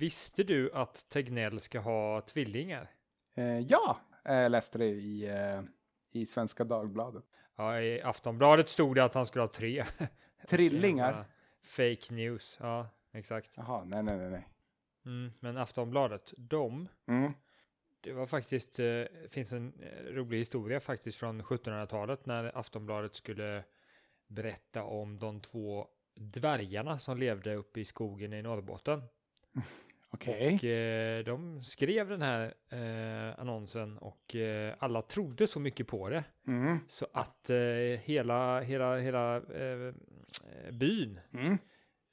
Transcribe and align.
Visste 0.00 0.42
du 0.42 0.72
att 0.72 1.06
Tegnell 1.08 1.60
ska 1.60 1.80
ha 1.80 2.20
tvillingar? 2.20 2.90
Eh, 3.34 3.58
ja, 3.58 4.00
jag 4.24 4.52
läste 4.52 4.78
det 4.78 4.86
i, 4.86 5.26
eh, 5.28 5.62
i 6.12 6.26
Svenska 6.26 6.64
Dagbladet. 6.64 7.24
Ja, 7.56 7.80
i 7.80 8.02
Aftonbladet 8.02 8.68
stod 8.68 8.94
det 8.94 9.04
att 9.04 9.14
han 9.14 9.26
skulle 9.26 9.42
ha 9.42 9.48
tre. 9.48 9.84
Trillingar? 10.48 11.24
Fake 11.62 12.14
news, 12.14 12.58
ja 12.60 12.88
exakt. 13.12 13.50
Jaha, 13.56 13.84
nej, 13.84 14.02
nej, 14.02 14.16
nej, 14.16 14.30
nej. 14.30 14.48
Mm, 15.06 15.32
men 15.40 15.56
Aftonbladet, 15.56 16.34
de, 16.36 16.88
Mm. 17.08 17.32
det 18.00 18.12
var 18.12 18.26
faktiskt, 18.26 18.78
eh, 18.78 19.02
finns 19.28 19.52
en 19.52 19.72
eh, 19.82 20.12
rolig 20.12 20.38
historia 20.38 20.80
faktiskt 20.80 21.18
från 21.18 21.42
1700-talet 21.42 22.26
när 22.26 22.58
Aftonbladet 22.58 23.14
skulle 23.14 23.64
berätta 24.26 24.82
om 24.82 25.18
de 25.18 25.40
två 25.40 25.88
dvärgarna 26.14 26.98
som 26.98 27.18
levde 27.18 27.54
uppe 27.54 27.80
i 27.80 27.84
skogen 27.84 28.32
i 28.32 28.42
Norrbotten. 28.42 29.02
Okej. 30.12 30.54
Och 30.54 30.64
eh, 30.64 31.24
de 31.24 31.62
skrev 31.62 32.08
den 32.08 32.22
här 32.22 32.54
eh, 32.68 33.40
annonsen 33.40 33.98
och 33.98 34.34
eh, 34.36 34.74
alla 34.78 35.02
trodde 35.02 35.46
så 35.46 35.60
mycket 35.60 35.86
på 35.86 36.08
det. 36.08 36.24
Mm. 36.46 36.78
Så 36.88 37.06
att 37.12 37.50
eh, 37.50 37.56
hela, 38.02 38.60
hela, 38.60 38.96
hela 38.98 39.36
eh, 39.36 39.94
byn 40.72 41.20
Mm. 41.32 41.58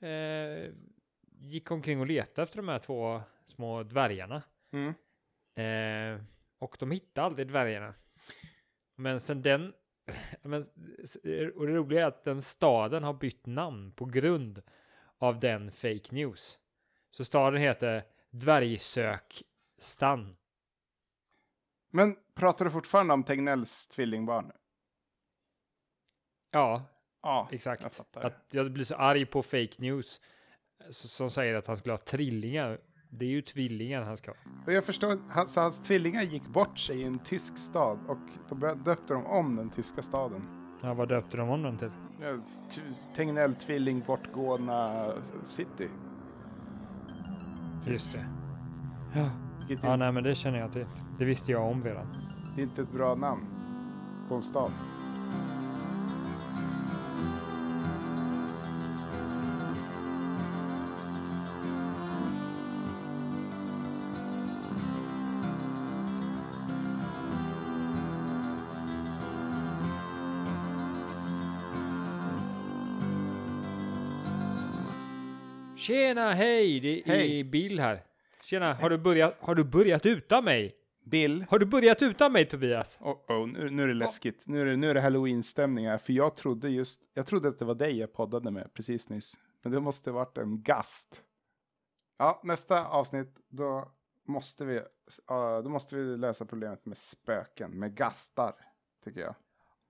eh, 0.02 0.72
gick 1.40 1.72
omkring 1.72 2.00
och 2.00 2.08
letade 2.08 2.44
efter 2.44 2.58
de 2.58 2.68
här 2.68 2.80
två 2.80 3.22
små 3.46 3.84
dvärgarna. 3.84 4.44
Mm. 4.74 4.94
Och 6.60 6.76
de 6.80 6.92
hittade 6.92 7.26
aldrig 7.26 7.48
dvärgarna. 7.48 7.94
Men 8.96 9.20
sen 9.20 9.42
den, 9.42 9.74
men, 10.42 10.62
och 11.56 11.68
det 11.68 11.74
roliga 11.74 12.02
är 12.02 12.06
att 12.06 12.24
den 12.24 12.42
staden 12.42 13.04
har 13.04 13.14
bytt 13.14 13.46
namn 13.46 13.92
på 13.92 14.06
grund 14.06 14.62
av 15.18 15.40
den 15.40 15.72
fake 15.72 16.16
news. 16.16 16.60
Så 17.18 17.26
staden 17.26 17.62
heter 17.62 18.04
Dvärgsökstan. 18.30 20.36
Men 21.92 22.16
pratar 22.36 22.66
du 22.66 22.72
fortfarande 22.72 23.14
om 23.14 23.24
Tegnells 23.24 23.88
tvillingbarn? 23.88 24.52
Ja, 26.52 26.84
Ja, 27.22 27.50
exakt. 27.52 27.84
jag 27.84 27.94
fattar. 27.94 28.24
Att 28.24 28.48
jag 28.52 28.72
blir 28.72 28.86
så 28.86 28.96
arg 28.96 29.26
på 29.26 29.44
fake 29.44 29.74
news 29.78 30.22
som 30.90 31.30
säger 31.30 31.56
att 31.56 31.68
han 31.68 31.78
skulle 31.78 31.94
ha 31.94 31.98
trillingar. 31.98 32.80
Det 33.10 33.26
är 33.26 33.30
ju 33.30 33.42
tvillingar 33.42 34.02
han 34.02 34.18
ska 34.18 34.32
ha. 34.32 34.38
Och 34.66 34.74
jag 34.74 34.86
förstår, 34.86 35.20
han, 35.30 35.48
så 35.48 35.62
hans 35.62 35.80
tvillingar 35.80 36.22
gick 36.22 36.48
bort 36.48 36.80
sig 36.80 37.02
i 37.02 37.04
en 37.04 37.20
tysk 37.20 37.58
stad 37.58 38.00
och 38.08 38.18
då 38.50 38.56
döpte 38.74 39.14
de 39.14 39.26
om 39.26 39.56
den 39.56 39.70
tyska 39.70 40.02
staden. 40.02 40.42
Ja, 40.84 40.94
vad 40.94 41.10
döpte 41.10 41.38
de 41.38 41.50
om 41.50 41.64
den 41.64 41.78
till? 41.78 41.92
Tegnell 43.16 43.56
tvilling 43.56 44.04
bortgåna 44.08 45.14
city. 45.44 45.90
Just 47.92 48.12
det. 48.12 48.26
Ja. 49.14 49.30
Vilket 49.68 49.86
ja, 49.86 49.96
nej 49.96 50.12
men 50.12 50.24
det 50.24 50.36
känner 50.36 50.60
jag 50.60 50.72
till. 50.74 50.86
Det 51.18 51.26
visste 51.26 51.52
jag 51.52 51.72
om 51.72 51.84
redan. 51.84 52.06
det 52.56 52.62
är 52.62 52.64
inte 52.64 52.82
ett 52.82 52.92
bra 52.92 53.16
namn 53.16 53.46
på 54.30 54.36
en 54.36 54.44
stad. 54.44 54.72
Tjena, 75.88 76.34
hej! 76.34 76.80
Det 76.80 77.00
är 77.00 77.06
Hej. 77.06 77.44
Bill 77.44 77.80
här. 77.80 78.04
Tjena, 78.44 78.74
har 78.74 78.90
du 78.90 78.98
börjat, 78.98 79.36
har 79.40 79.56
du 79.56 79.64
börjat 79.64 80.06
utan 80.06 80.44
mig? 80.44 80.76
Bill, 81.04 81.46
Har 81.50 81.60
du 81.60 81.66
börjat 81.66 82.02
utan 82.02 82.32
mig 82.32 82.46
Tobias? 82.46 82.98
oh, 83.02 83.18
oh, 83.28 83.48
nu, 83.48 83.70
nu 83.70 83.84
är 83.84 83.88
det 83.88 83.94
läskigt. 83.94 84.42
Nu 84.46 84.62
är 84.62 84.66
det, 84.66 84.76
nu 84.76 84.90
är 84.90 84.94
det 84.94 85.02
halloween-stämning 85.02 85.88
här. 85.88 85.98
För 85.98 86.14
jag 86.14 86.36
trodde 86.36 86.70
just, 86.70 87.02
jag 87.14 87.28
trodde 87.28 87.50
att 87.50 87.60
det 87.60 87.66
var 87.66 87.76
dig 87.76 87.98
jag 87.98 88.14
poddade 88.14 88.52
med 88.52 88.74
precis 88.74 89.10
nyss. 89.10 89.38
Men 89.62 89.72
det 89.72 89.80
måste 89.80 90.12
varit 90.12 90.38
en 90.38 90.64
gast. 90.64 91.24
Ja, 92.18 92.42
nästa 92.44 92.88
avsnitt, 92.88 93.38
då 93.50 93.92
måste 94.26 94.66
vi, 94.66 94.82
ja, 95.28 95.62
då 95.62 95.70
måste 95.70 95.96
vi 95.96 96.18
lösa 96.18 96.46
problemet 96.46 96.86
med 96.86 96.98
spöken, 96.98 97.72
med 97.72 97.96
gastar, 97.96 98.54
tycker 99.04 99.20
jag. 99.20 99.36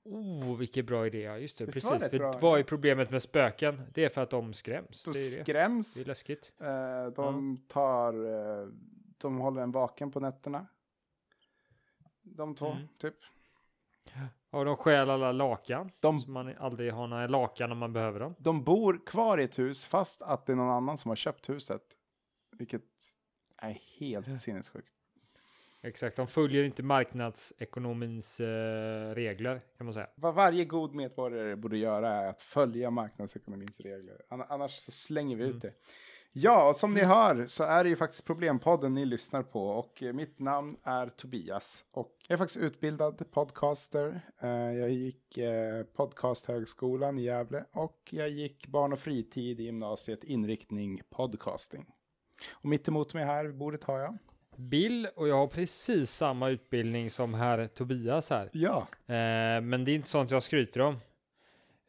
Oh, 0.09 0.57
vilken 0.57 0.85
bra 0.85 1.07
idé. 1.07 1.21
Ja, 1.21 1.37
just 1.37 1.57
det. 1.57 1.65
Visst 1.65 1.89
precis. 1.89 2.09
det 2.11 2.17
För 2.19 2.41
vad 2.41 2.59
är 2.59 2.63
problemet 2.63 3.11
med 3.11 3.21
spöken? 3.21 3.81
Det 3.93 4.05
är 4.05 4.09
för 4.09 4.21
att 4.21 4.29
de 4.29 4.53
skräms. 4.53 5.03
De 5.03 5.11
det, 5.11 5.19
är 5.19 5.23
det. 5.31 5.37
det 5.37 5.43
skräms, 5.43 6.01
är 6.01 6.05
läskigt. 6.05 6.51
eh, 6.61 7.05
de 7.15 7.57
tar, 7.67 8.13
eh, 8.13 8.67
de 9.17 9.37
håller 9.37 9.61
en 9.61 9.71
vaken 9.71 10.11
på 10.11 10.19
nätterna. 10.19 10.67
De 12.21 12.55
två, 12.55 12.67
Mm. 12.71 12.87
typ. 12.97 13.15
Och 14.49 14.65
de 14.65 14.75
stjäl 14.77 15.09
alla 15.09 15.31
lakan. 15.31 15.91
De- 15.99 16.19
Så 16.19 16.29
man 16.29 16.57
aldrig 16.57 16.93
har 16.93 17.07
några 17.07 17.27
lakan 17.27 17.71
om 17.71 17.77
man 17.77 17.93
behöver 17.93 18.19
dem. 18.19 18.35
De 18.39 18.63
bor 18.63 19.05
kvar 19.05 19.37
i 19.37 19.43
ett 19.43 19.59
hus 19.59 19.85
fast 19.85 20.21
att 20.21 20.45
det 20.45 20.51
är 20.51 20.55
någon 20.55 20.69
annan 20.69 20.97
som 20.97 21.09
har 21.09 21.15
köpt 21.15 21.49
huset. 21.49 21.81
Vilket 22.51 22.83
är 23.57 23.77
helt 23.99 24.39
sinnessjukt. 24.39 24.91
Exakt, 25.87 26.15
de 26.15 26.27
följer 26.27 26.63
inte 26.63 26.83
marknadsekonomins 26.83 28.39
eh, 28.39 29.15
regler 29.15 29.61
kan 29.77 29.85
man 29.85 29.93
säga. 29.93 30.07
Vad 30.15 30.33
varje 30.35 30.65
god 30.65 30.95
medborgare 30.95 31.55
borde 31.55 31.77
göra 31.77 32.09
är 32.13 32.27
att 32.29 32.41
följa 32.41 32.89
marknadsekonomins 32.91 33.79
regler. 33.79 34.21
Ann- 34.29 34.45
Annars 34.49 34.71
så 34.77 34.91
slänger 34.91 35.35
vi 35.37 35.43
ut 35.43 35.61
det. 35.61 35.73
Ja, 36.31 36.69
och 36.69 36.75
som 36.75 36.93
ni 36.93 37.03
hör 37.03 37.45
så 37.45 37.63
är 37.63 37.83
det 37.83 37.89
ju 37.89 37.95
faktiskt 37.95 38.25
Problempodden 38.25 38.93
ni 38.93 39.05
lyssnar 39.05 39.43
på 39.43 39.67
och 39.67 40.03
eh, 40.03 40.13
mitt 40.13 40.39
namn 40.39 40.77
är 40.83 41.07
Tobias 41.09 41.85
och 41.91 42.15
jag 42.27 42.33
är 42.33 42.37
faktiskt 42.37 42.57
utbildad 42.59 43.31
podcaster. 43.31 44.21
Eh, 44.41 44.49
Jag 44.49 44.89
gick 44.89 45.37
eh, 45.37 45.83
podcasthögskolan 45.83 47.19
i 47.19 47.23
Gävle 47.23 47.65
och 47.71 47.99
jag 48.11 48.29
gick 48.29 48.67
barn 48.67 48.93
och 48.93 48.99
fritid 48.99 49.59
i 49.59 49.63
gymnasiet 49.63 50.23
inriktning 50.23 51.01
podcasting. 51.09 51.85
Och 52.51 52.65
mitt 52.69 52.87
emot 52.87 53.13
mig 53.13 53.25
här 53.25 53.45
vid 53.45 53.57
bordet 53.57 53.83
har 53.83 53.99
jag. 53.99 54.17
Bill 54.57 55.07
och 55.15 55.27
jag 55.27 55.35
har 55.35 55.47
precis 55.47 56.11
samma 56.11 56.49
utbildning 56.49 57.09
som 57.09 57.33
herr 57.33 57.67
Tobias 57.67 58.29
här. 58.29 58.49
Ja. 58.53 58.87
Eh, 59.07 59.61
men 59.61 59.85
det 59.85 59.91
är 59.91 59.95
inte 59.95 60.09
sånt 60.09 60.31
jag 60.31 60.43
skryter 60.43 60.81
om. 60.81 60.99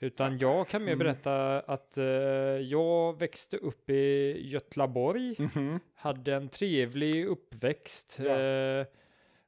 Utan 0.01 0.39
jag 0.39 0.69
kan 0.69 0.85
mer 0.85 0.93
Mm. 0.93 0.99
berätta 0.99 1.61
att 1.61 1.99
eh, 1.99 2.05
jag 2.05 3.19
växte 3.19 3.57
upp 3.57 3.91
i 3.91 4.37
Götlaborg. 4.49 5.35
Mhm. 5.39 5.81
Hade 5.95 6.35
en 6.35 6.49
trevlig 6.49 7.27
uppväxt. 7.27 8.19
Ja. 8.23 8.39
Eh, 8.41 8.87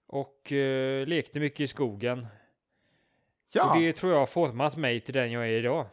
och 0.07 0.53
eh, 0.53 1.07
lekte 1.07 1.41
mycket 1.41 1.61
i 1.61 1.67
skogen. 1.67 2.27
Ja. 3.53 3.71
Och 3.75 3.81
det 3.81 3.93
tror 3.93 4.13
jag 4.13 4.19
har 4.19 4.27
format 4.27 4.77
mig 4.77 5.01
till 5.01 5.15
den 5.15 5.33
jag 5.33 5.45
är 5.49 5.59
idag. 5.59 5.87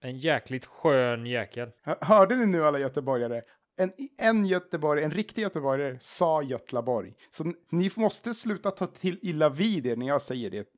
En 0.00 0.16
jäkligt 0.18 0.64
skön 0.64 1.26
jäkel. 1.26 1.70
Hör- 1.82 1.98
Hörde 2.00 2.36
ni 2.36 2.46
nu 2.46 2.64
alla 2.64 2.78
göteborgare? 2.78 3.42
En, 3.76 3.92
en 4.18 4.46
göteborgare, 4.46 5.04
en 5.04 5.10
riktig 5.10 5.42
göteborgare 5.42 5.96
sa 6.00 6.42
Götlaborg. 6.42 7.14
Så 7.30 7.52
ni 7.70 7.90
måste 7.96 8.34
sluta 8.34 8.70
ta 8.70 8.86
till 8.86 9.18
illa 9.22 9.48
vid 9.48 9.86
er 9.86 9.96
när 9.96 10.06
jag 10.06 10.22
säger 10.22 10.50
det. 10.50 10.68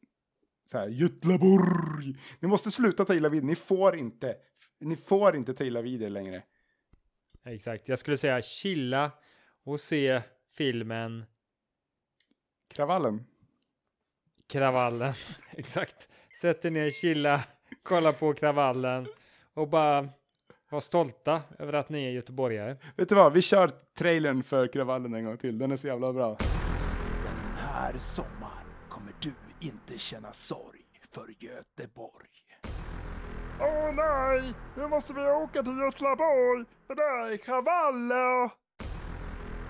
Så 0.65 0.79
här, 0.79 0.89
Götlaborg. 0.89 2.17
Ni 2.41 2.49
måste 2.49 2.71
sluta 2.71 3.05
ta 3.05 3.15
illa 3.15 3.29
vid 3.29 3.45
Ni 3.45 3.55
får 3.55 3.97
inte. 3.97 4.37
Ni 4.81 4.97
får 4.97 5.37
inte 5.37 5.55
ta 5.55 5.65
illa 5.65 5.83
vid 5.83 6.03
er 6.03 6.11
längre. 6.11 6.43
Exakt. 7.45 7.89
Jag 7.89 7.99
skulle 7.99 8.17
säga 8.17 8.43
chilla 8.43 9.11
och 9.65 9.81
se 9.81 10.23
filmen 10.57 11.25
Kravallen. 12.69 13.25
Kravallen. 14.47 15.13
Exakt. 15.51 16.09
Sätt 16.41 16.65
er 16.65 16.71
ner, 16.71 16.91
chilla, 16.91 17.45
kolla 17.83 18.13
på 18.13 18.35
kravallen 18.35 19.07
och 19.55 19.69
bara 19.69 20.09
var 20.71 20.81
stolta 20.81 21.43
över 21.59 21.73
att 21.73 21.89
ni 21.89 22.07
är 22.07 22.11
göteborgare. 22.11 22.77
Vet 22.97 23.09
du 23.09 23.15
vad? 23.15 23.33
Vi 23.33 23.43
kör 23.43 23.71
trailern 23.99 24.43
för 24.43 24.67
Kravallen 24.67 25.15
en 25.15 25.25
gång 25.25 25.39
till. 25.39 25.59
Den 25.59 25.73
är 25.73 25.77
så 25.77 25.87
jävla 25.87 26.13
bra. 26.13 26.37
Den 27.25 27.57
här 27.57 27.99
sommaren 27.99 28.67
kommer 28.89 29.13
du 29.21 29.33
inte 29.61 29.99
känna 29.99 30.33
sorg 30.33 30.81
för 31.15 31.27
Göteborg. 31.39 32.29
Åh 33.61 33.93
nej, 33.95 34.55
nu 34.77 34.89
måste 34.89 35.13
vi 35.15 35.21
åka 35.21 35.63
till 35.63 35.79
Göteborg, 35.79 36.65
för 36.87 36.95
där 36.95 37.33
är 37.33 37.37
kravaller! 37.37 38.51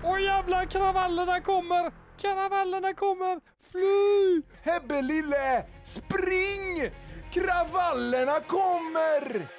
Åh 0.03 0.21
jävlar, 0.21 0.65
kravallerna 0.65 1.41
kommer! 1.41 1.91
Kravallerna 2.17 2.93
kommer! 2.93 3.39
Fly! 3.71 4.41
Hebbe 4.61 5.01
lille, 5.01 5.65
spring! 5.83 6.91
Kravallerna 7.31 8.39
kommer! 8.39 9.58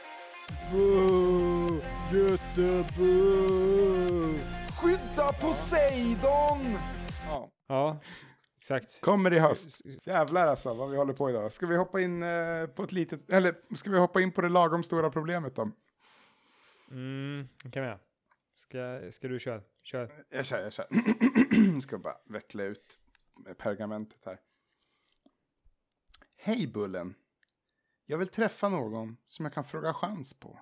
Göteborg! 2.12 2.40
Skydda 4.82 5.32
Poseidon! 5.40 6.78
Ja. 7.28 7.50
Ja, 7.68 8.00
exakt. 8.60 9.00
Kommer 9.00 9.32
i 9.32 9.38
höst. 9.38 9.80
Jävlar 10.06 10.46
alltså 10.46 10.74
vad 10.74 10.90
vi 10.90 10.96
håller 10.96 11.12
på 11.12 11.30
idag. 11.30 11.52
Ska 11.52 11.66
vi 11.66 11.76
hoppa 11.76 12.00
in 12.00 12.22
eh, 12.22 12.66
på 12.66 12.82
ett 12.82 12.92
litet, 12.92 13.30
eller 13.30 13.54
ska 13.76 13.90
vi 13.90 13.98
hoppa 13.98 14.20
in 14.20 14.32
på 14.32 14.40
det 14.40 14.48
lagom 14.48 14.82
stora 14.82 15.10
problemet 15.10 15.56
då? 15.56 15.70
Mm, 16.90 17.48
det 17.64 17.70
kan 17.70 17.82
vi 17.82 17.88
göra. 17.88 17.98
Ska, 18.54 19.00
ska 19.10 19.28
du 19.28 19.38
köra? 19.38 19.62
Kör. 19.82 20.10
Jag 20.28 20.46
kör, 20.46 20.62
jag 20.62 20.72
kör. 20.72 20.86
Ska 21.80 21.98
bara 21.98 22.16
veckla 22.28 22.62
ut 22.62 22.98
pergamentet 23.58 24.24
här. 24.24 24.38
Hej 26.38 26.66
Bullen. 26.66 27.14
Jag 28.10 28.18
vill 28.18 28.28
träffa 28.28 28.68
någon 28.68 29.16
som 29.26 29.44
jag 29.44 29.54
kan 29.54 29.64
fråga 29.64 29.94
chans 29.94 30.40
på. 30.40 30.60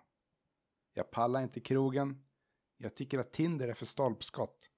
Jag 0.95 1.11
pallar 1.11 1.43
inte 1.43 1.61
krogen. 1.61 2.25
Jag 2.77 2.95
tycker 2.95 3.19
att 3.19 3.33
Tinder 3.33 3.69
är 3.69 3.75
för 3.75 3.87
stolpskott. 3.87 4.71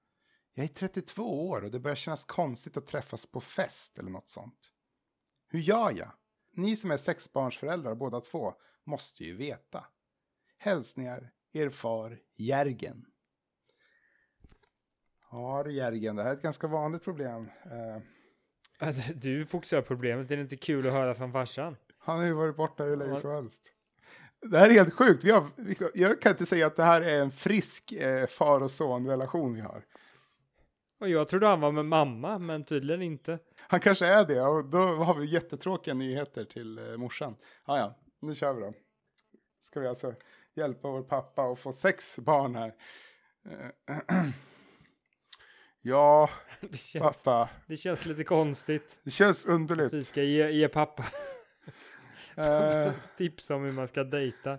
Jag 0.53 0.63
är 0.63 0.67
32 0.67 1.49
år 1.49 1.63
och 1.63 1.71
det 1.71 1.79
börjar 1.79 1.95
kännas 1.95 2.25
konstigt 2.25 2.77
att 2.77 2.87
träffas 2.87 3.25
på 3.25 3.41
fest 3.41 3.99
eller 3.99 4.09
något 4.09 4.29
sånt. 4.29 4.73
Hur 5.47 5.59
gör 5.59 5.91
jag? 5.91 6.11
Ni 6.51 6.75
som 6.75 6.91
är 6.91 6.97
sexbarnsföräldrar 6.97 7.95
båda 7.95 8.21
två 8.21 8.53
måste 8.83 9.23
ju 9.23 9.35
veta. 9.35 9.85
Hälsningar, 10.57 11.33
er 11.51 11.69
far 11.69 12.19
Järgen. 12.35 13.05
Ja 15.31 15.63
du 15.63 15.71
Järgen, 15.73 16.15
det 16.15 16.23
här 16.23 16.29
är 16.29 16.35
ett 16.35 16.41
ganska 16.41 16.67
vanligt 16.67 17.03
problem. 17.03 17.49
Eh, 17.65 18.93
du 19.15 19.45
fokuserar 19.45 19.81
på 19.81 19.87
problemet. 19.87 20.31
Är 20.31 20.35
det 20.35 20.41
inte 20.41 20.57
kul 20.57 20.87
att 20.87 20.93
höra 20.93 21.15
från 21.15 21.31
farsan? 21.31 21.75
Han 22.03 22.17
har 22.17 22.25
ju 22.25 22.33
varit 22.33 22.55
borta 22.55 22.83
hur 22.83 22.95
länge 22.95 23.17
som 23.17 23.31
helst. 23.31 23.73
Det 24.41 24.59
här 24.59 24.69
är 24.69 24.73
helt 24.73 24.93
sjukt. 24.93 25.23
Vi 25.23 25.31
har, 25.31 25.47
jag 25.93 26.21
kan 26.21 26.31
inte 26.31 26.45
säga 26.45 26.67
att 26.67 26.75
det 26.75 26.83
här 26.83 27.01
är 27.01 27.19
en 27.19 27.31
frisk 27.31 27.91
eh, 27.91 28.25
far 28.25 28.61
och 28.61 28.71
son-relation 28.71 29.53
vi 29.53 29.61
har. 29.61 29.85
Och 30.99 31.09
jag 31.09 31.27
trodde 31.27 31.47
han 31.47 31.61
var 31.61 31.71
med 31.71 31.85
mamma, 31.85 32.39
men 32.39 32.65
tydligen 32.65 33.01
inte. 33.01 33.39
Han 33.57 33.79
kanske 33.79 34.05
är 34.05 34.25
det 34.25 34.41
och 34.41 34.65
då 34.65 34.77
har 34.77 35.15
vi 35.15 35.25
jättetråkiga 35.25 35.93
nyheter 35.93 36.45
till 36.45 36.77
eh, 36.77 36.97
morsan. 36.97 37.35
Ja, 37.67 37.77
ja, 37.77 37.99
nu 38.19 38.35
kör 38.35 38.53
vi 38.53 38.61
då. 38.61 38.73
Ska 39.61 39.79
vi 39.79 39.87
alltså 39.87 40.13
hjälpa 40.55 40.91
vår 40.91 41.03
pappa 41.03 41.43
att 41.43 41.59
få 41.59 41.71
sex 41.71 42.19
barn 42.19 42.55
här. 42.55 42.73
Eh, 43.49 43.95
ja, 45.81 46.29
Det 46.59 46.77
känns, 46.77 47.03
pappa. 47.03 47.49
det 47.67 47.77
känns 47.77 48.05
lite 48.05 48.23
konstigt. 48.23 48.99
Det 49.03 49.11
känns 49.11 49.45
underligt. 49.45 49.93
Vi 49.93 50.03
ska 50.03 50.23
ge, 50.23 50.49
ge 50.51 50.67
pappa 50.67 51.05
Eh, 52.35 52.91
tips 53.17 53.49
om 53.49 53.63
hur 53.63 53.71
man 53.71 53.87
ska 53.87 54.03
dejta. 54.03 54.57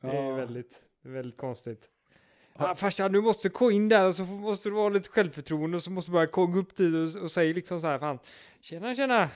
Det 0.00 0.08
är 0.08 0.14
Ja. 0.14 0.34
väldigt, 0.34 0.82
väldigt 1.02 1.36
konstigt. 1.36 1.88
Ah, 2.56 2.74
farsan, 2.74 3.12
du 3.12 3.20
måste 3.20 3.48
gå 3.48 3.70
in 3.70 3.88
där 3.88 4.06
och 4.08 4.14
så 4.14 4.24
måste 4.24 4.68
du 4.68 4.74
ha 4.74 4.88
lite 4.88 5.08
självförtroende 5.08 5.76
och 5.76 5.82
så 5.82 5.90
måste 5.90 6.10
du 6.10 6.12
bara 6.12 6.26
gå 6.26 6.56
upp 6.58 6.76
dit 6.76 7.16
och, 7.16 7.22
och 7.22 7.30
säga 7.30 7.54
liksom 7.54 7.80
så 7.80 7.86
här, 7.86 7.98
fan, 7.98 8.18
tjena, 8.60 8.94
tjena. 8.94 9.28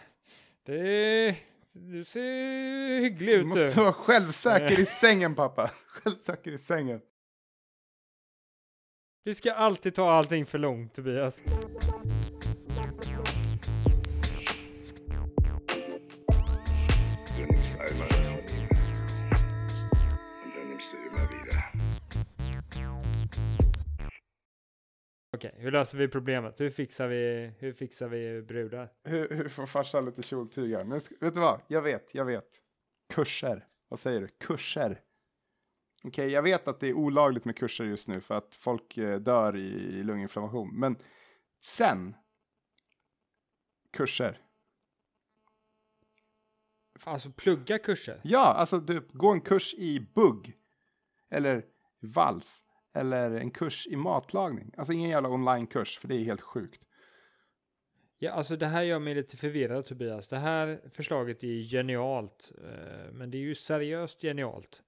Det, 0.65 1.37
du 1.73 2.05
ser 2.05 3.01
hygglig 3.01 3.35
du 3.35 3.41
ut 3.41 3.47
måste 3.47 3.69
du. 3.69 3.75
vara 3.81 3.93
självsäker 3.93 4.81
i 4.81 4.85
sängen, 4.85 5.35
pappa. 5.35 5.71
Självsäker 5.87 6.51
i 6.53 6.59
sängen. 6.59 7.01
Du 9.25 9.35
ska 9.35 9.53
alltid 9.53 9.95
ta 9.95 10.11
allting 10.11 10.47
för 10.47 10.59
långt, 10.59 10.95
Tobias. 10.95 11.41
Okej, 25.44 25.55
hur 25.62 25.73
löser 25.73 25.99
vi 25.99 26.08
problemet? 26.08 26.61
Hur 26.61 26.70
fixar 26.70 27.08
vi, 27.08 27.52
hur 27.58 27.73
fixar 27.73 28.08
vi 28.08 28.43
brudar? 28.43 28.93
Hur, 29.05 29.29
hur 29.29 29.49
får 29.49 29.67
farsan 29.67 30.05
lite 30.05 30.23
kjoltyg 30.23 30.75
här? 30.75 30.85
Nu 30.85 31.00
ska, 31.00 31.14
vet 31.20 31.35
du 31.35 31.41
vad? 31.41 31.61
Jag 31.69 31.82
vet, 31.82 32.14
jag 32.14 32.25
vet. 32.25 32.61
Kurser. 33.14 33.67
Vad 33.88 33.99
säger 33.99 34.20
du? 34.20 34.29
Kurser. 34.29 35.00
Okej, 36.05 36.31
jag 36.31 36.43
vet 36.43 36.69
att 36.69 36.81
det 36.81 36.88
är 36.88 36.93
olagligt 36.93 37.44
med 37.44 37.56
kurser 37.56 37.85
just 37.85 38.08
nu 38.08 38.20
för 38.20 38.35
att 38.35 38.55
folk 38.55 38.99
eh, 38.99 39.19
dör 39.19 39.56
i, 39.56 39.69
i 39.69 40.02
lunginflammation. 40.02 40.81
Men 40.81 40.96
sen. 41.61 42.14
Kurser. 43.93 44.40
Alltså 47.05 47.31
plugga 47.31 47.79
kurser? 47.79 48.20
Ja, 48.25 48.44
alltså 48.55 48.79
du, 48.79 49.08
gå 49.12 49.32
en 49.32 49.40
kurs 49.40 49.75
i 49.75 50.00
bugg. 50.00 50.56
Eller 51.31 51.64
vals. 52.00 52.64
Eller 52.94 53.31
en 53.31 53.50
kurs 53.50 53.87
i 53.87 53.96
matlagning. 53.96 54.75
Alltså 54.76 54.93
ingen 54.93 55.11
jävla 55.11 55.29
onlinekurs, 55.29 55.99
för 55.99 56.08
det 56.08 56.14
är 56.14 56.25
helt 56.25 56.41
sjukt. 56.41 56.81
Ja, 58.19 58.31
alltså 58.31 58.56
det 58.56 58.67
här 58.67 58.82
gör 58.82 58.99
mig 58.99 59.14
lite 59.14 59.37
förvirrad 59.37 59.85
Tobias. 59.85 60.29
Det 60.29 60.38
här 60.38 60.81
förslaget 60.93 61.44
är 61.44 61.62
genialt, 61.62 62.52
eh, 62.64 63.12
men 63.12 63.31
det 63.31 63.38
är 63.38 63.43
ju 63.43 63.55
seriöst 63.55 64.23
genialt. 64.23 64.82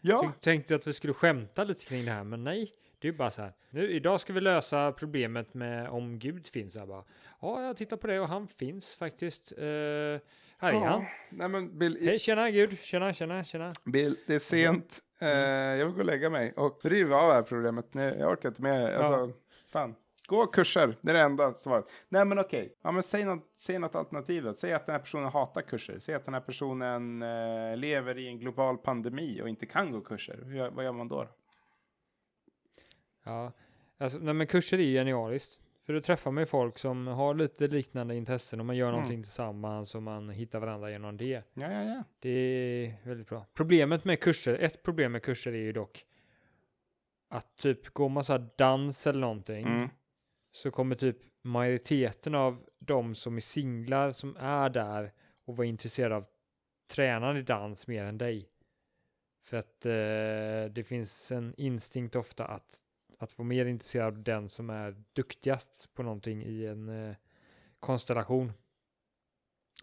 Ja, 0.00 0.20
Jag 0.24 0.40
tänkte 0.40 0.74
att 0.74 0.86
vi 0.86 0.92
skulle 0.92 1.14
skämta 1.14 1.64
lite 1.64 1.84
kring 1.84 2.04
det 2.04 2.10
här, 2.10 2.24
men 2.24 2.44
nej. 2.44 2.72
Det 2.98 3.08
är 3.08 3.12
ju 3.12 3.18
bara 3.18 3.30
så 3.30 3.42
här. 3.42 3.52
Nu, 3.70 3.90
idag 3.90 4.20
ska 4.20 4.32
vi 4.32 4.40
lösa 4.40 4.92
problemet 4.92 5.54
med 5.54 5.88
om 5.88 6.18
Gud 6.18 6.46
finns. 6.46 6.76
Jag 6.76 6.88
bara, 6.88 7.04
ja, 7.40 7.62
jag 7.62 7.76
tittar 7.76 7.96
på 7.96 8.06
det 8.06 8.20
och 8.20 8.28
han 8.28 8.48
finns 8.48 8.94
faktiskt. 8.94 9.52
Uh, 9.52 9.64
här 10.58 10.72
är 10.72 10.86
han. 10.86 11.04
nej 11.30 11.48
men 11.48 11.78
Bill, 11.78 11.98
Hej, 12.00 12.18
tjena 12.18 12.50
Gud. 12.50 12.78
Tjena, 12.82 13.12
tjena, 13.12 13.44
tjena. 13.44 13.72
Bill, 13.84 14.16
det 14.26 14.34
är 14.34 14.38
sent. 14.38 15.02
Eh, 15.20 15.28
jag 15.78 15.86
vill 15.86 15.94
gå 15.94 16.00
och 16.00 16.06
lägga 16.06 16.30
mig 16.30 16.52
och 16.56 16.84
riva 16.84 17.16
av 17.16 17.28
det 17.28 17.34
här 17.34 17.42
problemet. 17.42 17.94
Nej, 17.94 18.16
jag 18.18 18.32
orkar 18.32 18.48
inte 18.48 18.62
mer. 18.62 18.92
Alltså, 18.92 19.32
fan. 19.72 19.94
Gå 20.26 20.46
kurser, 20.46 20.96
det 21.00 21.10
är 21.10 21.14
det 21.14 21.20
enda 21.20 21.54
svaret. 21.54 21.84
Nej 22.08 22.24
men 22.24 22.38
okej, 22.38 22.76
ja, 22.82 22.92
men 22.92 23.02
säg, 23.02 23.24
något, 23.24 23.52
säg 23.56 23.78
något 23.78 23.94
alternativ 23.94 24.42
då. 24.42 24.54
Säg 24.54 24.72
att 24.72 24.86
den 24.86 24.92
här 24.92 25.00
personen 25.00 25.30
hatar 25.30 25.62
kurser. 25.62 25.98
Säg 25.98 26.14
att 26.14 26.24
den 26.24 26.34
här 26.34 26.40
personen 26.40 27.22
eh, 27.22 27.76
lever 27.76 28.18
i 28.18 28.28
en 28.28 28.38
global 28.38 28.78
pandemi 28.78 29.42
och 29.42 29.48
inte 29.48 29.66
kan 29.66 29.92
gå 29.92 30.00
kurser. 30.00 30.42
Hur, 30.44 30.70
vad 30.70 30.84
gör 30.84 30.92
man 30.92 31.08
då? 31.08 31.22
då? 31.22 31.28
Ja, 33.24 33.52
alltså, 33.98 34.18
nej, 34.18 34.34
men 34.34 34.46
kurser 34.46 34.78
är 34.78 34.82
ju 34.82 34.92
genialiskt. 34.92 35.62
För 35.90 35.94
då 35.94 36.00
träffar 36.00 36.30
man 36.30 36.42
ju 36.42 36.46
folk 36.46 36.78
som 36.78 37.06
har 37.06 37.34
lite 37.34 37.66
liknande 37.66 38.16
intressen 38.16 38.60
och 38.60 38.66
man 38.66 38.76
gör 38.76 38.88
Mm. 38.88 38.94
någonting 39.00 39.22
tillsammans 39.22 39.94
och 39.94 40.02
man 40.02 40.28
hittar 40.30 40.58
varandra 40.60 40.90
genom 40.90 41.16
det. 41.16 41.42
Ja, 41.54 41.72
ja, 41.72 41.82
ja. 41.82 42.04
Det 42.18 42.30
är 42.30 42.94
väldigt 43.08 43.28
bra. 43.28 43.46
Problemet 43.54 44.04
med 44.04 44.20
kurser, 44.20 44.54
ett 44.58 44.82
problem 44.82 45.12
med 45.12 45.22
kurser 45.22 45.52
är 45.52 45.56
ju 45.56 45.72
dock 45.72 46.04
att 47.30 47.56
typ 47.56 47.88
går 47.88 48.08
man 48.08 48.24
så 48.24 48.32
här 48.32 48.48
dans 48.56 49.06
eller 49.06 49.20
någonting 49.20 49.66
Mm. 49.66 49.88
så 50.52 50.70
kommer 50.70 50.94
typ 50.96 51.16
majoriteten 51.42 52.34
av 52.34 52.58
de 52.78 53.14
som 53.14 53.36
är 53.36 53.40
singlar 53.40 54.10
som 54.12 54.36
är 54.40 54.68
där 54.70 55.12
och 55.44 55.56
var 55.56 55.64
intresserade 55.64 56.16
av 56.16 56.26
tränande 56.90 57.40
i 57.40 57.42
dans 57.42 57.86
mer 57.86 58.04
än 58.04 58.18
dig. 58.18 58.48
För 59.44 59.56
att 59.56 59.86
eh, 59.86 60.72
det 60.74 60.84
finns 60.86 61.32
en 61.32 61.54
instinkt 61.56 62.16
ofta 62.16 62.44
att, 62.44 62.78
att 63.20 63.38
vara 63.38 63.46
mer 63.48 63.66
intresserad 63.66 64.06
av 64.06 64.22
den 64.22 64.48
som 64.48 64.70
är 64.70 64.96
duktigast 65.12 65.94
på 65.94 66.02
någonting 66.02 66.42
i 66.44 66.66
en 66.66 66.88
eh, 67.08 67.16
konstellation. 67.80 68.52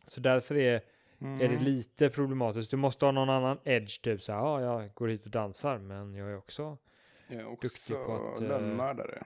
Så 0.08 0.20
därför 0.20 0.56
är 0.58 0.82
Mm. 1.22 1.42
är 1.42 1.48
det 1.50 1.60
lite 1.64 2.10
problematiskt. 2.10 2.72
Du 2.72 2.78
måste 2.78 3.06
ha 3.06 3.12
någon 3.12 3.30
annan 3.30 3.60
edge, 3.64 4.02
typ 4.02 4.22
så 4.22 4.32
här, 4.32 4.40
ja, 4.40 4.62
jag 4.62 4.94
går 4.94 5.08
hit 5.08 5.26
och 5.26 5.32
dansar, 5.32 5.78
men 5.78 6.16
jag 6.16 6.30
är 6.32 6.38
också, 6.38 6.78
Jag 7.28 7.40
är 7.40 7.50
duktig 7.62 7.96
på 7.96 8.32
att, 8.34 8.42
eh, 8.42 8.48
lönnmördare. 8.48 9.24